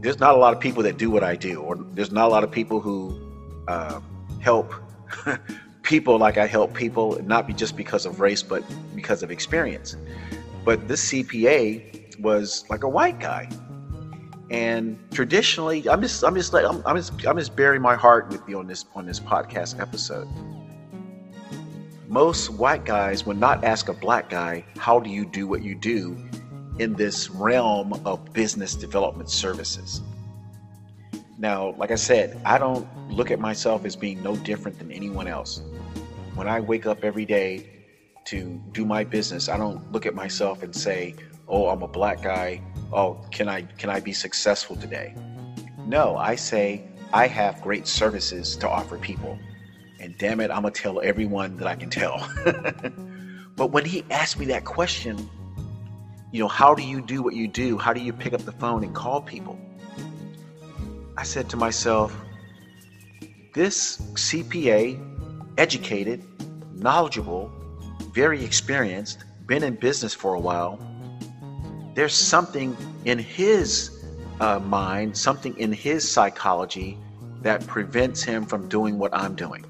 there's 0.00 0.20
not 0.20 0.35
a 0.35 0.38
lot 0.38 0.54
of 0.54 0.61
people 0.61 0.82
that 0.82 0.99
do 0.99 1.11
what 1.11 1.25
I 1.25 1.37
do, 1.37 1.61
or 1.61 1.76
there's 1.76 2.12
not 2.12 2.26
a 2.26 2.28
lot 2.28 2.44
of 2.44 2.50
people 2.50 2.80
who 2.80 3.18
uh, 3.68 4.00
help 4.40 4.75
people 5.82 6.18
like 6.18 6.37
I 6.37 6.47
help 6.47 6.75
people, 6.75 7.18
not 7.25 7.47
be 7.47 7.54
just 7.54 7.76
because 7.76 8.04
of 8.04 8.20
race, 8.20 8.42
but 8.42 8.62
because 8.94 9.23
of 9.23 9.30
experience. 9.30 9.97
But 10.64 10.88
this 10.88 11.11
CPA 11.11 12.20
was 12.20 12.64
like 12.68 12.82
a 12.82 12.88
white 12.88 13.18
guy, 13.18 13.49
and 14.50 14.99
traditionally, 15.11 15.88
I'm 15.88 16.02
just, 16.02 16.23
I'm 16.23 16.35
just, 16.35 16.54
I'm, 16.54 16.82
I'm 16.85 16.97
just, 16.97 17.26
I'm 17.26 17.38
just 17.38 17.56
burying 17.56 17.80
my 17.80 17.94
heart 17.94 18.28
with 18.28 18.47
you 18.47 18.59
on 18.59 18.66
this, 18.66 18.85
on 18.94 19.06
this 19.06 19.20
podcast 19.20 19.80
episode. 19.80 20.28
Most 22.11 22.50
white 22.50 22.85
guys 22.85 23.25
would 23.25 23.38
not 23.38 23.62
ask 23.62 23.88
a 23.88 23.93
black 23.93 24.29
guy, 24.29 24.67
"How 24.76 24.99
do 24.99 25.09
you 25.09 25.25
do 25.25 25.47
what 25.47 25.62
you 25.62 25.76
do?" 25.76 26.17
in 26.81 26.95
this 26.95 27.31
realm 27.31 27.93
of 28.05 28.33
business 28.33 28.75
development 28.75 29.31
services. 29.31 30.00
Now, 31.38 31.73
like 31.79 31.93
I 31.93 31.95
said, 31.95 32.40
I 32.45 32.59
don't 32.59 32.85
look 33.09 33.31
at 33.31 33.38
myself 33.38 33.85
as 33.85 33.95
being 33.95 34.21
no 34.25 34.35
different 34.35 34.76
than 34.81 34.90
anyone 34.90 35.29
else. 35.29 35.62
When 36.35 36.49
I 36.49 36.59
wake 36.59 36.85
up 36.85 37.05
every 37.05 37.25
day 37.25 37.69
to 38.25 38.61
do 38.73 38.85
my 38.85 39.05
business, 39.05 39.49
I 39.49 39.57
don't 39.57 39.93
look 39.93 40.05
at 40.05 40.14
myself 40.17 40.64
and 40.64 40.75
say, 40.75 41.14
"Oh, 41.47 41.69
I'm 41.69 41.83
a 41.83 41.88
black 41.88 42.23
guy. 42.23 42.61
Oh, 42.93 43.19
can 43.31 43.49
I 43.49 43.62
can 43.79 43.88
I 43.88 44.00
be 44.00 44.12
successful 44.12 44.75
today?" 44.75 45.14
No, 45.87 46.17
I 46.17 46.35
say 46.35 46.83
I 47.12 47.29
have 47.29 47.62
great 47.62 47.87
services 47.87 48.57
to 48.57 48.69
offer 48.69 48.99
people. 48.99 49.38
And 50.00 50.16
damn 50.16 50.40
it, 50.40 50.50
I'm 50.50 50.62
going 50.62 50.73
to 50.73 50.80
tell 50.80 51.02
everyone 51.02 51.59
that 51.59 51.69
I 51.69 51.76
can 51.76 51.90
tell. 51.90 52.26
but 53.57 53.66
when 53.66 53.85
he 53.85 54.02
asked 54.11 54.38
me 54.38 54.47
that 54.47 54.64
question, 54.64 55.28
you 56.33 56.40
know, 56.40 56.49
how 56.49 56.75
do 56.75 56.83
you 56.83 57.02
do 57.02 57.23
what 57.23 57.35
you 57.35 57.47
do? 57.47 57.76
How 57.76 57.92
do 57.92 58.00
you 58.00 58.12
pick 58.12 58.33
up 58.33 58.40
the 58.40 58.52
phone 58.52 58.83
and 58.83 58.95
call 58.95 59.21
people? 59.21 59.59
I 61.19 61.23
said 61.23 61.50
to 61.50 61.59
myself, 61.59 62.16
this 63.52 63.99
CPA, 64.14 64.99
educated, 65.59 66.25
knowledgeable, 66.75 67.52
very 68.12 68.42
experienced, 68.42 69.25
been 69.47 69.62
in 69.62 69.75
business 69.75 70.14
for 70.14 70.33
a 70.33 70.40
while, 70.40 70.78
there's 71.95 72.14
something 72.14 72.75
in 73.04 73.19
his 73.19 74.02
uh, 74.40 74.61
mind, 74.61 75.14
something 75.14 75.54
in 75.59 75.73
his 75.73 76.11
psychology 76.11 76.97
that 77.42 77.66
prevents 77.66 78.23
him 78.23 78.47
from 78.47 78.66
doing 78.69 78.99
what 78.99 79.12
I'm 79.12 79.35
doing. 79.35 79.66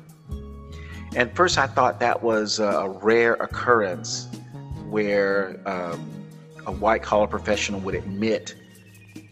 And 1.16 1.34
first, 1.34 1.58
I 1.58 1.66
thought 1.66 1.98
that 2.00 2.22
was 2.22 2.60
a 2.60 2.88
rare 3.02 3.34
occurrence 3.34 4.28
where 4.88 5.60
um, 5.66 6.08
a 6.66 6.72
white 6.72 7.02
collar 7.02 7.26
professional 7.26 7.80
would 7.80 7.94
admit 7.94 8.54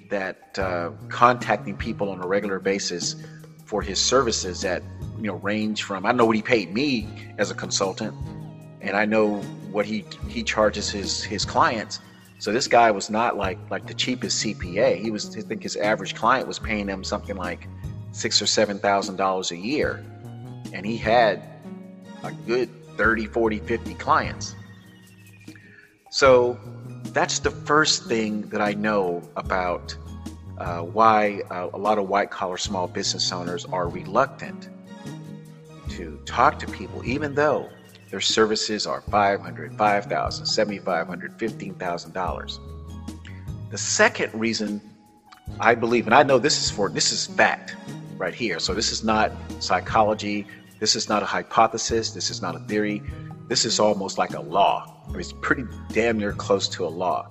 that 0.08 0.58
uh, 0.58 0.90
contacting 1.08 1.76
people 1.76 2.10
on 2.10 2.22
a 2.22 2.26
regular 2.26 2.58
basis 2.58 3.16
for 3.64 3.82
his 3.82 4.00
services 4.00 4.62
that 4.62 4.82
you 5.18 5.24
know 5.24 5.34
range 5.36 5.82
from 5.82 6.06
I 6.06 6.12
know 6.12 6.24
what 6.24 6.36
he 6.36 6.42
paid 6.42 6.72
me 6.72 7.06
as 7.38 7.50
a 7.50 7.54
consultant, 7.54 8.14
and 8.80 8.96
I 8.96 9.04
know 9.04 9.36
what 9.70 9.84
he 9.84 10.04
he 10.26 10.42
charges 10.42 10.90
his 10.90 11.22
his 11.22 11.44
clients. 11.44 12.00
So 12.38 12.52
this 12.52 12.66
guy 12.66 12.90
was 12.90 13.10
not 13.10 13.36
like 13.36 13.58
like 13.70 13.86
the 13.86 13.94
cheapest 13.94 14.44
CPA. 14.44 15.00
He 15.00 15.10
was 15.10 15.36
I 15.36 15.42
think 15.42 15.62
his 15.62 15.76
average 15.76 16.14
client 16.14 16.48
was 16.48 16.58
paying 16.58 16.88
him 16.88 17.04
something 17.04 17.36
like 17.36 17.68
six 18.12 18.40
or 18.40 18.46
seven 18.46 18.78
thousand 18.78 19.16
dollars 19.16 19.50
a 19.50 19.56
year, 19.56 20.04
and 20.72 20.86
he 20.86 20.96
had 20.96 21.42
a 22.22 22.32
good 22.32 22.68
30, 22.96 23.26
40, 23.26 23.58
50 23.60 23.94
clients. 23.94 24.54
So 26.10 26.58
that's 27.12 27.38
the 27.38 27.50
first 27.50 28.06
thing 28.06 28.42
that 28.48 28.60
I 28.60 28.74
know 28.74 29.22
about 29.36 29.96
uh, 30.58 30.80
why 30.80 31.42
uh, 31.50 31.68
a 31.72 31.78
lot 31.78 31.98
of 31.98 32.08
white 32.08 32.30
collar 32.30 32.56
small 32.56 32.88
business 32.88 33.30
owners 33.30 33.64
are 33.66 33.88
reluctant 33.88 34.68
to 35.90 36.20
talk 36.26 36.58
to 36.60 36.66
people, 36.66 37.04
even 37.04 37.34
though 37.34 37.68
their 38.10 38.20
services 38.20 38.86
are 38.86 39.02
$500, 39.02 39.76
$5,000, 39.76 40.08
$7,500, 40.08 41.38
$15,000. 41.38 42.58
The 43.70 43.78
second 43.78 44.32
reason 44.34 44.80
I 45.60 45.74
believe, 45.74 46.06
and 46.06 46.14
I 46.14 46.22
know 46.22 46.38
this 46.38 46.62
is 46.62 46.70
for 46.70 46.88
this 46.88 47.12
is 47.12 47.26
fact 47.26 47.76
right 48.16 48.34
here. 48.34 48.58
So 48.58 48.74
this 48.74 48.92
is 48.92 49.04
not 49.04 49.32
psychology. 49.60 50.46
This 50.80 50.94
is 50.94 51.08
not 51.08 51.22
a 51.22 51.26
hypothesis. 51.26 52.10
This 52.10 52.30
is 52.30 52.40
not 52.40 52.54
a 52.54 52.60
theory. 52.60 53.02
This 53.48 53.64
is 53.64 53.80
almost 53.80 54.18
like 54.18 54.34
a 54.34 54.40
law. 54.40 55.04
I 55.06 55.10
mean, 55.10 55.20
it's 55.20 55.32
pretty 55.32 55.64
damn 55.90 56.18
near 56.18 56.32
close 56.32 56.68
to 56.70 56.86
a 56.86 56.88
law. 56.88 57.28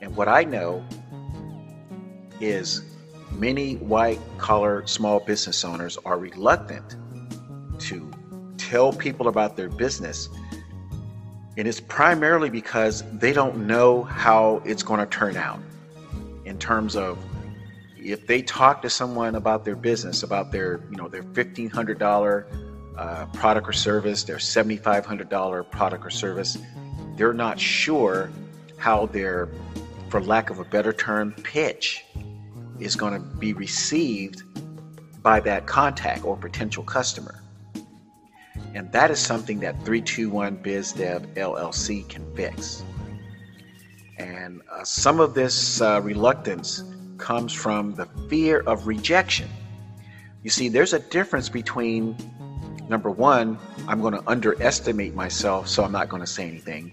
And 0.00 0.14
what 0.16 0.28
I 0.28 0.44
know 0.44 0.84
is 2.40 2.82
many 3.32 3.74
white 3.76 4.20
collar 4.38 4.86
small 4.86 5.20
business 5.20 5.64
owners 5.64 5.98
are 6.04 6.18
reluctant 6.18 6.96
to 7.80 8.10
tell 8.56 8.92
people 8.92 9.28
about 9.28 9.56
their 9.56 9.68
business. 9.68 10.28
And 11.56 11.66
it's 11.66 11.80
primarily 11.80 12.50
because 12.50 13.02
they 13.12 13.32
don't 13.32 13.66
know 13.66 14.04
how 14.04 14.62
it's 14.64 14.82
going 14.82 15.00
to 15.00 15.06
turn 15.06 15.36
out 15.36 15.60
in 16.44 16.58
terms 16.58 16.96
of 16.96 17.18
if 18.12 18.26
they 18.26 18.42
talk 18.42 18.82
to 18.82 18.90
someone 18.90 19.34
about 19.34 19.64
their 19.64 19.76
business, 19.76 20.22
about 20.22 20.50
their, 20.50 20.80
you 20.90 20.96
know, 20.96 21.08
their 21.08 21.22
$1,500 21.22 22.44
uh, 22.96 23.26
product 23.26 23.68
or 23.68 23.72
service, 23.72 24.24
their 24.24 24.36
$7,500 24.36 25.70
product 25.70 26.04
or 26.04 26.10
service, 26.10 26.58
they're 27.16 27.34
not 27.34 27.58
sure 27.60 28.30
how 28.76 29.06
their, 29.06 29.48
for 30.08 30.22
lack 30.22 30.50
of 30.50 30.58
a 30.58 30.64
better 30.64 30.92
term, 30.92 31.32
pitch 31.42 32.04
is 32.78 32.96
going 32.96 33.12
to 33.12 33.20
be 33.38 33.52
received 33.52 34.42
by 35.22 35.40
that 35.40 35.66
contact 35.66 36.24
or 36.24 36.36
potential 36.36 36.82
customer. 36.82 37.42
And 38.74 38.90
that 38.92 39.10
is 39.10 39.18
something 39.18 39.60
that 39.60 39.74
321 39.84 40.58
BizDev 40.58 41.34
LLC 41.34 42.08
can 42.08 42.24
fix. 42.34 42.84
And 44.18 44.62
uh, 44.70 44.84
some 44.84 45.20
of 45.20 45.34
this 45.34 45.80
uh, 45.80 46.00
reluctance 46.02 46.82
comes 47.18 47.52
from 47.52 47.94
the 47.94 48.06
fear 48.28 48.60
of 48.60 48.86
rejection. 48.86 49.48
You 50.42 50.50
see, 50.50 50.68
there's 50.68 50.92
a 50.92 50.98
difference 50.98 51.48
between 51.48 52.16
number 52.88 53.10
one, 53.10 53.58
I'm 53.86 54.00
going 54.00 54.14
to 54.14 54.22
underestimate 54.26 55.14
myself, 55.14 55.68
so 55.68 55.84
I'm 55.84 55.92
not 55.92 56.08
going 56.08 56.22
to 56.22 56.26
say 56.26 56.48
anything, 56.48 56.92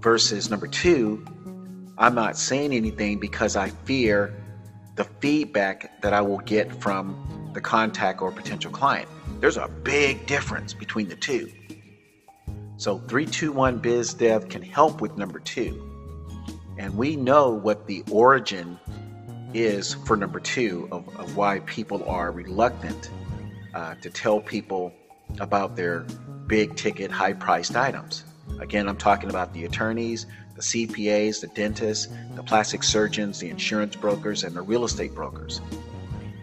versus 0.00 0.50
number 0.50 0.66
two, 0.66 1.24
I'm 1.96 2.14
not 2.14 2.36
saying 2.36 2.72
anything 2.72 3.20
because 3.20 3.54
I 3.56 3.68
fear 3.68 4.34
the 4.96 5.04
feedback 5.04 6.00
that 6.02 6.12
I 6.12 6.20
will 6.20 6.38
get 6.38 6.72
from 6.80 7.50
the 7.52 7.60
contact 7.60 8.20
or 8.20 8.32
potential 8.32 8.70
client. 8.70 9.08
There's 9.40 9.56
a 9.56 9.68
big 9.68 10.26
difference 10.26 10.74
between 10.74 11.08
the 11.08 11.16
two. 11.16 11.50
So 12.76 12.98
321 12.98 13.78
Biz 13.78 14.14
Dev 14.14 14.48
can 14.48 14.62
help 14.62 15.00
with 15.00 15.16
number 15.16 15.38
two. 15.38 15.93
And 16.78 16.96
we 16.96 17.16
know 17.16 17.50
what 17.50 17.86
the 17.86 18.04
origin 18.10 18.78
is 19.52 19.94
for 19.94 20.16
number 20.16 20.40
two 20.40 20.88
of, 20.90 21.08
of 21.16 21.36
why 21.36 21.60
people 21.60 22.08
are 22.08 22.32
reluctant 22.32 23.10
uh, 23.74 23.94
to 23.96 24.10
tell 24.10 24.40
people 24.40 24.92
about 25.38 25.76
their 25.76 26.00
big 26.46 26.76
ticket, 26.76 27.10
high 27.10 27.32
priced 27.32 27.76
items. 27.76 28.24
Again, 28.58 28.88
I'm 28.88 28.96
talking 28.96 29.30
about 29.30 29.52
the 29.52 29.64
attorneys, 29.64 30.26
the 30.54 30.62
CPAs, 30.62 31.40
the 31.40 31.46
dentists, 31.48 32.08
the 32.34 32.42
plastic 32.42 32.82
surgeons, 32.82 33.38
the 33.40 33.48
insurance 33.48 33.96
brokers, 33.96 34.44
and 34.44 34.54
the 34.54 34.62
real 34.62 34.84
estate 34.84 35.14
brokers. 35.14 35.60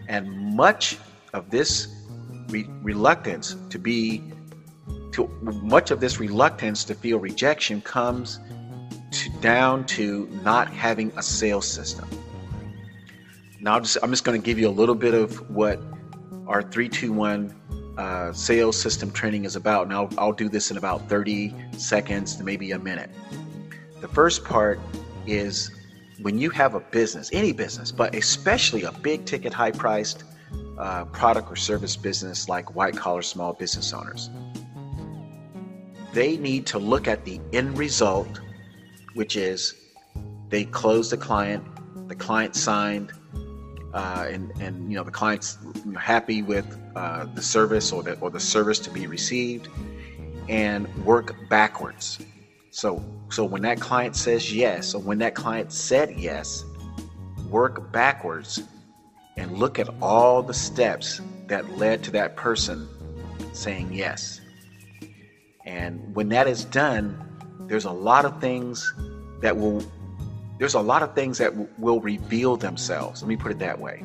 And 0.08 0.56
much 0.56 0.98
of 1.32 1.50
this 1.50 1.88
re- 2.48 2.68
reluctance 2.82 3.56
to 3.70 3.78
be, 3.78 4.22
to, 5.12 5.28
much 5.42 5.90
of 5.90 6.00
this 6.00 6.18
reluctance 6.18 6.84
to 6.84 6.94
feel 6.94 7.18
rejection 7.18 7.80
comes 7.80 8.40
to, 9.12 9.30
down 9.40 9.84
to 9.86 10.26
not 10.42 10.68
having 10.72 11.12
a 11.16 11.22
sales 11.22 11.66
system. 11.66 12.08
Now, 13.60 13.78
just, 13.78 13.98
I'm 14.02 14.10
just 14.10 14.24
going 14.24 14.40
to 14.40 14.44
give 14.44 14.58
you 14.58 14.68
a 14.68 14.70
little 14.70 14.94
bit 14.94 15.14
of 15.14 15.48
what 15.50 15.80
our 16.46 16.62
321 16.62 17.54
uh, 17.96 18.32
sales 18.32 18.80
system 18.80 19.10
training 19.10 19.44
is 19.44 19.54
about. 19.54 19.84
And 19.84 19.94
I'll, 19.94 20.10
I'll 20.18 20.32
do 20.32 20.48
this 20.48 20.70
in 20.70 20.76
about 20.76 21.08
30 21.08 21.54
seconds 21.76 22.36
to 22.36 22.44
maybe 22.44 22.72
a 22.72 22.78
minute. 22.78 23.10
The 24.00 24.08
first 24.08 24.44
part 24.44 24.80
is 25.26 25.70
when 26.20 26.38
you 26.38 26.50
have 26.50 26.74
a 26.74 26.80
business, 26.80 27.30
any 27.32 27.52
business, 27.52 27.92
but 27.92 28.14
especially 28.14 28.82
a 28.82 28.92
big 28.92 29.24
ticket, 29.24 29.52
high 29.52 29.70
priced 29.70 30.24
uh, 30.78 31.04
product 31.06 31.50
or 31.50 31.56
service 31.56 31.96
business 31.96 32.48
like 32.48 32.74
white 32.74 32.96
collar 32.96 33.22
small 33.22 33.52
business 33.52 33.92
owners, 33.92 34.30
they 36.12 36.36
need 36.36 36.66
to 36.66 36.78
look 36.78 37.08
at 37.08 37.24
the 37.24 37.40
end 37.52 37.78
result 37.78 38.40
which 39.14 39.36
is 39.36 39.74
they 40.48 40.64
closed 40.64 41.10
the 41.12 41.16
client, 41.16 41.64
the 42.08 42.14
client 42.14 42.56
signed, 42.56 43.12
uh, 43.94 44.26
and 44.28 44.50
and 44.60 44.90
you 44.90 44.96
know 44.96 45.04
the 45.04 45.10
client's 45.10 45.58
happy 45.98 46.42
with 46.42 46.66
uh, 46.96 47.26
the 47.34 47.42
service 47.42 47.92
or 47.92 48.02
the 48.02 48.18
or 48.20 48.30
the 48.30 48.40
service 48.40 48.78
to 48.80 48.90
be 48.90 49.06
received, 49.06 49.68
and 50.48 50.86
work 51.04 51.34
backwards. 51.48 52.18
So 52.70 53.04
so 53.30 53.44
when 53.44 53.62
that 53.62 53.80
client 53.80 54.16
says 54.16 54.52
yes, 54.52 54.94
or 54.94 55.00
when 55.00 55.18
that 55.18 55.34
client 55.34 55.72
said 55.72 56.10
yes, 56.18 56.64
work 57.48 57.92
backwards 57.92 58.62
and 59.36 59.58
look 59.58 59.78
at 59.78 59.88
all 60.00 60.42
the 60.42 60.54
steps 60.54 61.20
that 61.46 61.78
led 61.78 62.02
to 62.04 62.10
that 62.10 62.36
person 62.36 62.88
saying 63.52 63.92
yes. 63.92 64.40
And 65.64 66.14
when 66.14 66.28
that 66.30 66.46
is 66.46 66.64
done, 66.64 67.31
there's 67.60 67.84
a 67.84 67.92
lot 67.92 68.24
of 68.24 68.40
things 68.40 68.92
that 69.40 69.56
will 69.56 69.82
there's 70.58 70.74
a 70.74 70.80
lot 70.80 71.02
of 71.02 71.14
things 71.14 71.38
that 71.38 71.50
w- 71.50 71.68
will 71.76 72.00
reveal 72.00 72.56
themselves. 72.56 73.20
Let 73.20 73.28
me 73.28 73.36
put 73.36 73.50
it 73.50 73.58
that 73.58 73.80
way. 73.80 74.04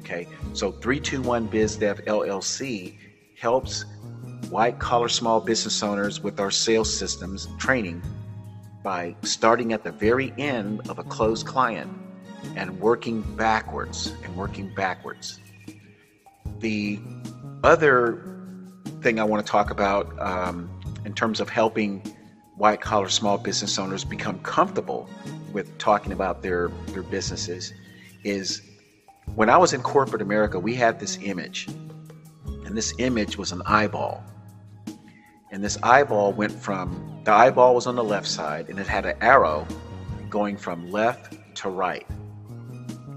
Okay, 0.00 0.28
so 0.52 0.72
321 0.72 1.48
BizDev 1.48 2.04
LLC 2.04 2.98
helps 3.38 3.86
white 4.50 4.78
collar 4.78 5.08
small 5.08 5.40
business 5.40 5.82
owners 5.82 6.22
with 6.22 6.38
our 6.38 6.50
sales 6.50 6.94
systems 6.94 7.48
training 7.58 8.02
by 8.82 9.16
starting 9.22 9.72
at 9.72 9.82
the 9.82 9.92
very 9.92 10.34
end 10.36 10.86
of 10.90 10.98
a 10.98 11.04
closed 11.04 11.46
client 11.46 11.90
and 12.56 12.78
working 12.78 13.22
backwards 13.22 14.12
and 14.22 14.36
working 14.36 14.72
backwards. 14.74 15.40
The 16.58 17.00
other 17.62 18.22
thing 19.00 19.18
I 19.18 19.24
want 19.24 19.44
to 19.44 19.50
talk 19.50 19.70
about 19.70 20.20
um, 20.20 20.68
in 21.06 21.14
terms 21.14 21.40
of 21.40 21.48
helping 21.48 22.02
white 22.56 22.80
collar 22.80 23.08
small 23.08 23.36
business 23.38 23.78
owners 23.78 24.04
become 24.04 24.38
comfortable 24.40 25.08
with 25.52 25.76
talking 25.78 26.12
about 26.12 26.42
their, 26.42 26.68
their 26.88 27.02
businesses 27.02 27.72
is 28.22 28.62
when 29.34 29.50
I 29.50 29.56
was 29.56 29.72
in 29.72 29.82
corporate 29.82 30.22
America, 30.22 30.58
we 30.58 30.74
had 30.74 31.00
this 31.00 31.18
image, 31.22 31.68
and 32.64 32.76
this 32.76 32.94
image 32.98 33.36
was 33.36 33.52
an 33.52 33.62
eyeball. 33.66 34.22
And 35.50 35.62
this 35.62 35.78
eyeball 35.82 36.32
went 36.32 36.52
from 36.52 37.20
the 37.24 37.32
eyeball 37.32 37.74
was 37.74 37.86
on 37.86 37.96
the 37.96 38.04
left 38.04 38.26
side, 38.26 38.68
and 38.68 38.78
it 38.78 38.86
had 38.86 39.06
an 39.06 39.16
arrow 39.20 39.66
going 40.28 40.56
from 40.56 40.90
left 40.90 41.36
to 41.56 41.70
right. 41.70 42.06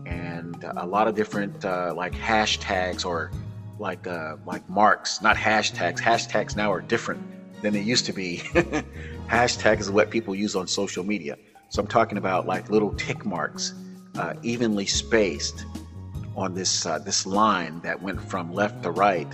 And 0.05 0.63
a 0.77 0.85
lot 0.85 1.07
of 1.07 1.15
different 1.15 1.65
uh, 1.65 1.93
like 1.95 2.13
hashtags 2.13 3.05
or 3.05 3.31
like 3.79 4.07
uh, 4.07 4.37
like 4.45 4.67
marks, 4.69 5.21
not 5.21 5.35
hashtags. 5.35 5.99
Hashtags 5.99 6.55
now 6.55 6.71
are 6.71 6.81
different 6.81 7.21
than 7.61 7.73
they 7.73 7.81
used 7.81 8.05
to 8.05 8.13
be. 8.13 8.43
Hashtags 9.27 9.81
is 9.81 9.91
what 9.91 10.09
people 10.09 10.33
use 10.33 10.55
on 10.55 10.67
social 10.67 11.03
media. 11.03 11.37
So 11.69 11.81
I'm 11.81 11.87
talking 11.87 12.17
about 12.17 12.47
like 12.47 12.69
little 12.69 12.93
tick 12.93 13.25
marks, 13.25 13.73
uh, 14.17 14.35
evenly 14.41 14.85
spaced 14.85 15.65
on 16.35 16.53
this 16.53 16.85
uh, 16.85 16.99
this 16.99 17.25
line 17.25 17.81
that 17.81 18.01
went 18.01 18.21
from 18.21 18.53
left 18.53 18.83
to 18.83 18.91
right, 18.91 19.27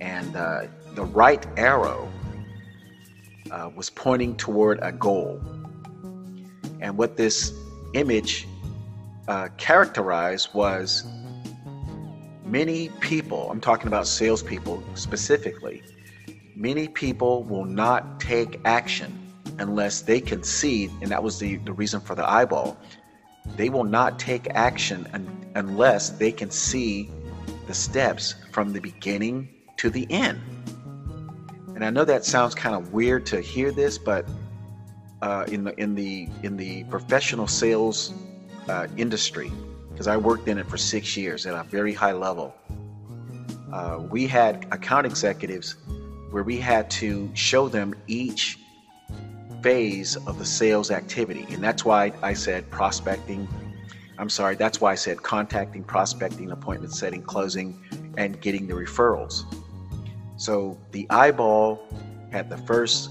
and 0.00 0.36
uh, 0.36 0.66
the 0.94 1.04
right 1.04 1.44
arrow 1.56 2.08
uh, 3.50 3.70
was 3.74 3.90
pointing 3.90 4.36
toward 4.36 4.78
a 4.82 4.92
goal. 4.92 5.40
And 6.80 6.96
what 6.96 7.16
this 7.16 7.52
image 7.94 8.46
uh, 9.26 9.48
characterized 9.56 10.50
was 10.54 11.04
many 12.44 12.90
people. 13.00 13.50
I'm 13.50 13.60
talking 13.60 13.88
about 13.88 14.06
salespeople 14.06 14.82
specifically. 14.94 15.82
Many 16.56 16.86
people 16.86 17.42
will 17.42 17.64
not 17.64 18.20
take 18.20 18.60
action 18.64 19.12
unless 19.58 20.02
they 20.02 20.20
can 20.20 20.44
see, 20.44 20.88
and 21.02 21.10
that 21.10 21.20
was 21.22 21.38
the, 21.38 21.56
the 21.56 21.72
reason 21.72 22.00
for 22.00 22.14
the 22.14 22.28
eyeball. 22.28 22.76
They 23.56 23.70
will 23.70 23.84
not 23.84 24.20
take 24.20 24.48
action 24.50 25.08
un- 25.12 25.52
unless 25.56 26.10
they 26.10 26.30
can 26.30 26.50
see 26.50 27.10
the 27.66 27.74
steps 27.74 28.36
from 28.52 28.72
the 28.72 28.80
beginning 28.80 29.48
to 29.78 29.90
the 29.90 30.06
end. 30.10 30.40
And 31.74 31.84
I 31.84 31.90
know 31.90 32.04
that 32.04 32.24
sounds 32.24 32.54
kind 32.54 32.76
of 32.76 32.92
weird 32.92 33.26
to 33.26 33.40
hear 33.40 33.72
this, 33.72 33.98
but 33.98 34.28
uh, 35.22 35.46
in 35.48 35.64
the 35.64 35.80
in 35.80 35.96
the 35.96 36.28
in 36.44 36.56
the 36.56 36.84
professional 36.84 37.48
sales 37.48 38.12
uh, 38.68 38.86
industry, 38.96 39.50
because 39.90 40.06
I 40.06 40.16
worked 40.16 40.46
in 40.46 40.58
it 40.58 40.68
for 40.68 40.76
six 40.76 41.16
years 41.16 41.46
at 41.46 41.54
a 41.54 41.64
very 41.64 41.92
high 41.92 42.12
level, 42.12 42.54
uh, 43.72 43.98
we 44.08 44.28
had 44.28 44.66
account 44.70 45.04
executives 45.04 45.76
where 46.34 46.42
we 46.42 46.56
had 46.56 46.90
to 46.90 47.30
show 47.32 47.68
them 47.68 47.94
each 48.08 48.58
phase 49.62 50.16
of 50.26 50.36
the 50.36 50.44
sales 50.44 50.90
activity. 50.90 51.46
And 51.50 51.62
that's 51.62 51.84
why 51.84 52.12
I 52.22 52.34
said 52.34 52.68
prospecting. 52.72 53.46
I'm 54.18 54.28
sorry, 54.28 54.56
that's 54.56 54.80
why 54.80 54.90
I 54.90 54.94
said 54.96 55.22
contacting, 55.22 55.84
prospecting, 55.84 56.50
appointment 56.50 56.92
setting, 56.92 57.22
closing, 57.22 57.80
and 58.18 58.40
getting 58.40 58.66
the 58.66 58.74
referrals. 58.74 59.44
So 60.36 60.76
the 60.90 61.06
eyeball 61.08 61.86
had 62.32 62.50
the 62.50 62.58
first 62.58 63.10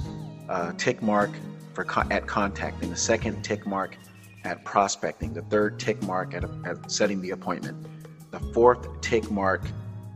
uh, 0.49 0.73
tick 0.73 1.01
mark 1.01 1.31
for 1.73 1.85
co- 1.85 2.03
at 2.11 2.27
contacting, 2.27 2.89
the 2.89 2.97
second 2.97 3.41
tick 3.41 3.65
mark 3.65 3.95
at 4.43 4.65
prospecting, 4.65 5.33
the 5.33 5.43
third 5.43 5.79
tick 5.79 6.03
mark 6.03 6.33
at, 6.33 6.43
at 6.65 6.91
setting 6.91 7.21
the 7.21 7.29
appointment, 7.29 7.87
the 8.31 8.41
fourth 8.51 8.99
tick 8.99 9.31
mark 9.31 9.61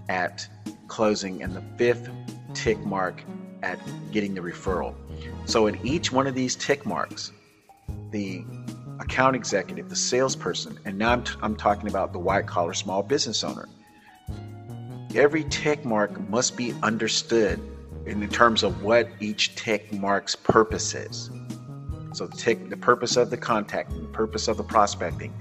at 0.10 0.46
closing, 0.89 1.41
and 1.41 1.54
the 1.54 1.63
fifth 1.78 2.10
tick 2.58 2.80
mark 2.80 3.24
at 3.62 3.80
getting 4.12 4.34
the 4.34 4.41
referral. 4.41 4.96
So, 5.46 5.67
in 5.67 5.80
each 5.86 6.12
one 6.12 6.28
of 6.28 6.36
these 6.36 6.56
tick 6.56 6.86
marks, 6.86 7.32
the 8.12 8.43
account 9.00 9.36
executive, 9.36 9.89
the 9.89 9.96
salesperson, 9.96 10.80
and 10.86 10.98
now 10.98 11.12
I'm, 11.12 11.24
t- 11.24 11.34
I'm 11.41 11.56
talking 11.56 11.88
about 11.88 12.13
the 12.13 12.20
white 12.20 12.48
collar 12.48 12.74
small 12.74 13.04
business 13.04 13.43
owner, 13.43 13.70
every 15.15 15.43
tick 15.46 15.86
mark 15.86 16.20
must 16.30 16.58
be 16.58 16.74
understood 16.82 17.62
in 18.06 18.28
terms 18.30 18.63
of 18.63 18.84
what 18.84 19.08
each 19.20 19.56
tick 19.56 19.93
mark's 19.93 20.36
purpose 20.36 20.96
is. 20.96 21.30
So, 22.13 22.26
the, 22.26 22.36
tick, 22.36 22.70
the 22.70 22.78
purpose 22.78 23.17
of 23.17 23.30
the 23.30 23.38
contacting, 23.38 24.02
the 24.02 24.10
purpose 24.10 24.48
of 24.48 24.58
the 24.58 24.63
prospecting, 24.63 25.34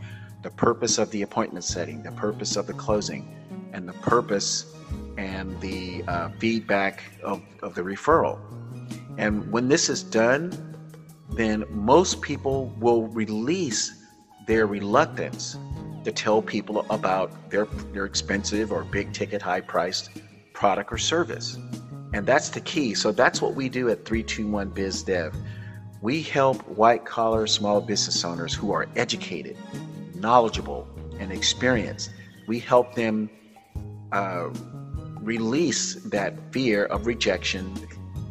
the 0.43 0.51
purpose 0.51 0.99
of 0.99 1.11
the 1.11 1.23
appointment 1.23 1.65
setting, 1.65 2.03
the 2.03 2.13
purpose 2.13 2.57
of 2.57 2.67
the 2.67 2.75
closing, 2.75 3.35
and 3.73 3.89
the 3.89 3.95
purpose 3.95 4.75
and 5.17 5.59
the 5.61 6.03
uh, 6.09 6.29
feedback 6.39 7.03
of, 7.23 7.43
of 7.63 7.75
the 7.75 7.83
referral. 7.83 8.39
And 9.19 9.51
when 9.51 9.69
this 9.69 9.89
is 9.89 10.03
done, 10.03 10.77
then 11.31 11.65
most 11.71 12.23
people 12.23 12.75
will 12.79 13.09
release 13.09 14.05
their 14.47 14.67
reluctance 14.67 15.57
to 16.05 16.13
tell 16.13 16.41
people 16.41 16.87
about 16.91 17.51
their, 17.51 17.67
their 17.93 18.05
expensive 18.05 18.71
or 18.71 18.85
big 18.85 19.13
ticket, 19.13 19.43
high 19.43 19.61
priced 19.61 20.11
product 20.53 20.93
or 20.93 20.99
service. 20.99 21.59
And 22.15 22.25
that's 22.25 22.51
the 22.51 22.61
key. 22.61 22.95
So 22.95 23.11
that's 23.11 23.43
what 23.43 23.55
we 23.55 23.69
do 23.69 23.89
at 23.89 24.05
321 24.05 24.71
Biz 24.71 25.03
Dev. 25.03 25.35
We 26.01 26.23
help 26.23 26.67
white 26.69 27.05
collar 27.05 27.47
small 27.47 27.81
business 27.81 28.25
owners 28.25 28.55
who 28.55 28.71
are 28.73 28.87
educated, 28.95 29.57
knowledgeable, 30.15 30.87
and 31.19 31.33
experienced. 31.33 32.11
We 32.47 32.61
help 32.61 32.95
them 32.95 33.29
uh, 34.13 34.51
release 35.27 35.97
that 36.05 36.39
fear 36.53 36.85
of 36.85 37.07
rejection 37.07 37.75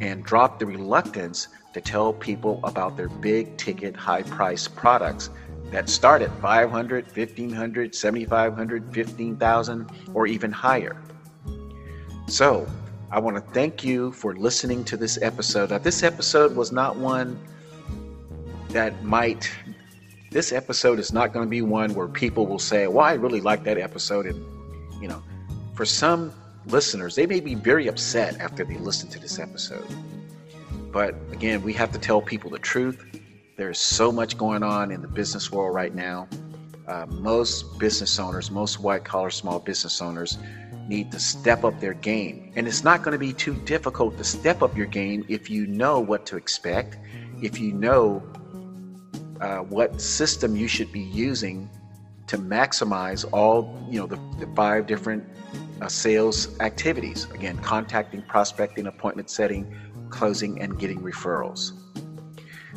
and 0.00 0.24
drop 0.24 0.58
the 0.58 0.64
reluctance 0.64 1.48
to 1.74 1.80
tell 1.80 2.14
people 2.14 2.58
about 2.64 2.96
their 2.96 3.10
big 3.10 3.54
ticket, 3.58 3.94
high 3.94 4.22
price 4.22 4.66
products 4.66 5.28
that 5.70 5.90
start 5.90 6.22
at 6.22 6.30
500, 6.40 7.04
1500, 7.04 7.94
7500, 7.94 8.94
15000 8.94 9.90
or 10.14 10.26
even 10.26 10.50
higher. 10.50 10.96
So, 12.28 12.66
I 13.10 13.20
want 13.20 13.36
to 13.36 13.42
thank 13.52 13.84
you 13.84 14.10
for 14.12 14.34
listening 14.34 14.82
to 14.84 14.96
this 14.96 15.18
episode. 15.20 15.70
Now, 15.70 15.78
this 15.78 16.02
episode 16.02 16.56
was 16.56 16.72
not 16.72 16.96
one 16.96 17.38
that 18.70 19.04
might 19.04 19.50
this 20.30 20.50
episode 20.52 20.98
is 20.98 21.12
not 21.12 21.32
going 21.32 21.46
to 21.46 21.48
be 21.48 21.62
one 21.62 21.94
where 21.94 22.08
people 22.08 22.46
will 22.46 22.58
say, 22.58 22.88
"Well, 22.88 23.04
I 23.04 23.14
really 23.14 23.40
like 23.40 23.64
that 23.64 23.78
episode," 23.78 24.26
and 24.26 24.44
you 25.00 25.08
know, 25.08 25.22
for 25.74 25.84
some 25.84 26.32
listeners, 26.66 27.14
they 27.14 27.26
may 27.26 27.40
be 27.40 27.54
very 27.54 27.88
upset 27.88 28.38
after 28.40 28.64
they 28.64 28.76
listen 28.78 29.08
to 29.10 29.18
this 29.18 29.38
episode. 29.38 29.86
But 30.92 31.14
again, 31.32 31.62
we 31.62 31.72
have 31.74 31.92
to 31.92 31.98
tell 31.98 32.20
people 32.20 32.50
the 32.50 32.58
truth. 32.58 33.04
There's 33.56 33.78
so 33.78 34.12
much 34.12 34.36
going 34.36 34.62
on 34.62 34.90
in 34.90 35.02
the 35.02 35.08
business 35.08 35.50
world 35.50 35.74
right 35.74 35.94
now. 35.94 36.28
Uh, 36.86 37.06
most 37.06 37.78
business 37.78 38.18
owners, 38.18 38.50
most 38.50 38.80
white 38.80 39.04
collar 39.04 39.30
small 39.30 39.58
business 39.58 40.00
owners, 40.00 40.38
need 40.88 41.10
to 41.10 41.18
step 41.18 41.64
up 41.64 41.78
their 41.80 41.94
game. 41.94 42.52
And 42.54 42.68
it's 42.68 42.84
not 42.84 43.02
going 43.02 43.12
to 43.12 43.18
be 43.18 43.32
too 43.32 43.54
difficult 43.64 44.16
to 44.18 44.24
step 44.24 44.62
up 44.62 44.76
your 44.76 44.86
game 44.86 45.24
if 45.28 45.50
you 45.50 45.66
know 45.66 45.98
what 45.98 46.26
to 46.26 46.36
expect, 46.36 46.96
if 47.42 47.58
you 47.58 47.72
know 47.72 48.22
uh, 49.40 49.58
what 49.58 50.00
system 50.00 50.56
you 50.56 50.68
should 50.68 50.92
be 50.92 51.00
using 51.00 51.68
to 52.26 52.38
maximize 52.38 53.24
all 53.32 53.86
you 53.90 54.00
know 54.00 54.06
the, 54.06 54.16
the 54.38 54.52
five 54.54 54.86
different 54.86 55.24
uh, 55.80 55.88
sales 55.88 56.58
activities. 56.60 57.26
Again, 57.32 57.58
contacting, 57.58 58.22
prospecting, 58.22 58.86
appointment 58.86 59.30
setting, 59.30 59.74
closing, 60.10 60.60
and 60.60 60.78
getting 60.78 61.00
referrals. 61.00 61.72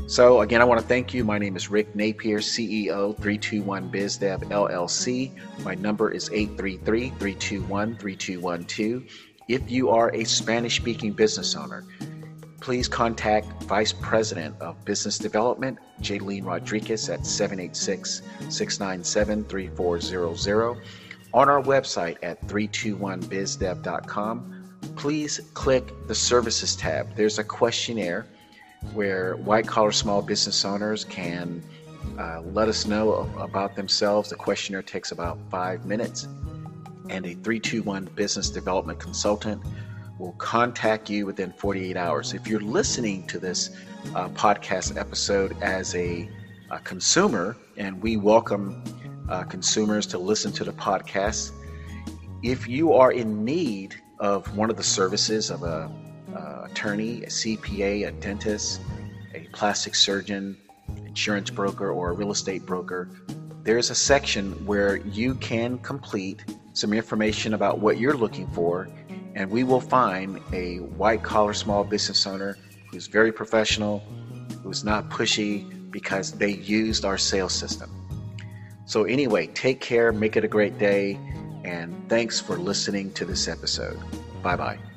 So, 0.08 0.42
again, 0.42 0.62
I 0.62 0.64
want 0.64 0.82
to 0.82 0.88
thank 0.88 1.14
you. 1.14 1.24
My 1.24 1.38
name 1.38 1.56
is 1.56 1.70
Rick 1.70 1.96
Napier, 1.96 2.40
CEO, 2.40 3.16
321 3.18 3.92
BizDev 3.92 4.44
LLC. 4.46 5.32
My 5.64 5.76
number 5.76 6.10
is 6.10 6.30
833 6.34 7.10
321 7.10 7.98
3212. 7.98 9.04
If 9.48 9.70
you 9.70 9.90
are 9.90 10.14
a 10.14 10.24
Spanish 10.24 10.78
speaking 10.78 11.12
business 11.12 11.56
owner, 11.56 11.86
please 12.60 12.88
contact 12.88 13.64
Vice 13.64 13.94
President 13.94 14.60
of 14.62 14.84
Business 14.86 15.18
Development, 15.18 15.78
Jaylene 16.02 16.46
Rodriguez, 16.46 17.10
at 17.10 17.26
786 17.26 18.22
697 18.50 19.44
3400 19.46 20.78
on 21.34 21.50
our 21.50 21.62
website 21.62 22.18
at 22.24 22.42
321bizdev.com, 22.48 24.56
please 24.96 25.40
click 25.54 26.08
the 26.08 26.16
services 26.16 26.76
tab. 26.76 27.16
There's 27.16 27.38
a 27.40 27.44
questionnaire 27.44 28.28
where 28.94 29.36
white 29.38 29.68
collar 29.68 29.92
small 29.92 30.22
business 30.22 30.64
owners 30.66 31.06
can 31.06 31.64
uh, 32.18 32.42
let 32.42 32.68
us 32.68 32.86
know 32.86 33.30
about 33.38 33.76
themselves. 33.76 34.30
The 34.30 34.36
questionnaire 34.36 34.82
takes 34.82 35.12
about 35.12 35.38
five 35.50 35.86
minutes, 35.86 36.28
and 37.10 37.26
a 37.26 37.34
321 37.36 38.06
business 38.16 38.50
development 38.50 39.00
consultant 39.00 39.62
will 40.18 40.34
contact 40.34 41.10
you 41.10 41.26
within 41.26 41.54
48 41.54 41.96
hours. 41.96 42.34
If 42.34 42.48
you're 42.48 42.60
listening 42.60 43.26
to 43.28 43.40
this 43.40 43.70
uh, 44.16 44.30
podcast 44.30 44.98
episode 44.98 45.56
as 45.62 45.96
a, 45.96 46.30
a, 46.72 46.80
consumer, 46.80 47.56
and 47.78 48.02
we 48.02 48.18
welcome 48.18 48.84
uh, 49.30 49.44
consumers 49.44 50.06
to 50.08 50.18
listen 50.18 50.52
to 50.54 50.64
the 50.64 50.74
podcast, 50.74 51.52
if 52.42 52.68
you 52.68 52.94
are 52.94 53.12
in 53.12 53.46
need 53.46 53.96
of 54.20 54.56
one 54.58 54.70
of 54.70 54.78
the 54.78 54.84
services 54.84 55.50
of 55.50 55.64
a, 55.64 55.92
a 56.36 56.64
attorney, 56.70 57.24
a 57.24 57.28
CPA, 57.28 58.08
a 58.08 58.12
dentist, 58.12 58.82
a 59.34 59.48
plastic 59.54 59.96
surgeon, 59.96 60.58
insurance 61.06 61.50
broker, 61.50 61.92
or 61.92 62.10
a 62.10 62.14
real 62.14 62.32
estate 62.32 62.66
broker, 62.66 63.10
there's 63.64 63.90
a 63.90 63.96
section 63.96 64.54
where 64.66 64.98
you 64.98 65.36
can 65.36 65.78
complete 65.80 66.44
some 66.74 66.94
information 66.94 67.54
about 67.54 67.80
what 67.80 68.00
you're 68.00 68.16
looking 68.16 68.48
for, 68.48 68.90
and 69.36 69.50
we 69.50 69.64
will 69.64 69.82
find 69.82 70.40
a 70.54 70.78
white 70.78 71.22
collar 71.22 71.54
small 71.54 71.84
business 71.84 72.26
owner 72.26 72.58
who's 72.90 73.08
very 73.08 73.32
professional, 73.32 74.00
who's 74.64 74.84
not 74.84 75.10
pushy 75.10 75.92
because 75.92 76.32
they 76.32 76.52
used 76.52 77.06
our 77.06 77.18
sales 77.18 77.54
system. 77.54 77.92
So, 78.90 79.04
anyway, 79.04 79.46
take 79.46 79.82
care, 79.82 80.12
make 80.12 80.36
it 80.36 80.44
a 80.44 80.48
great 80.48 80.80
day, 80.80 81.20
and 81.64 81.94
thanks 82.10 82.40
for 82.40 82.58
listening 82.58 83.12
to 83.14 83.24
this 83.24 83.48
episode. 83.48 84.00
Bye 84.42 84.56
bye. 84.56 84.89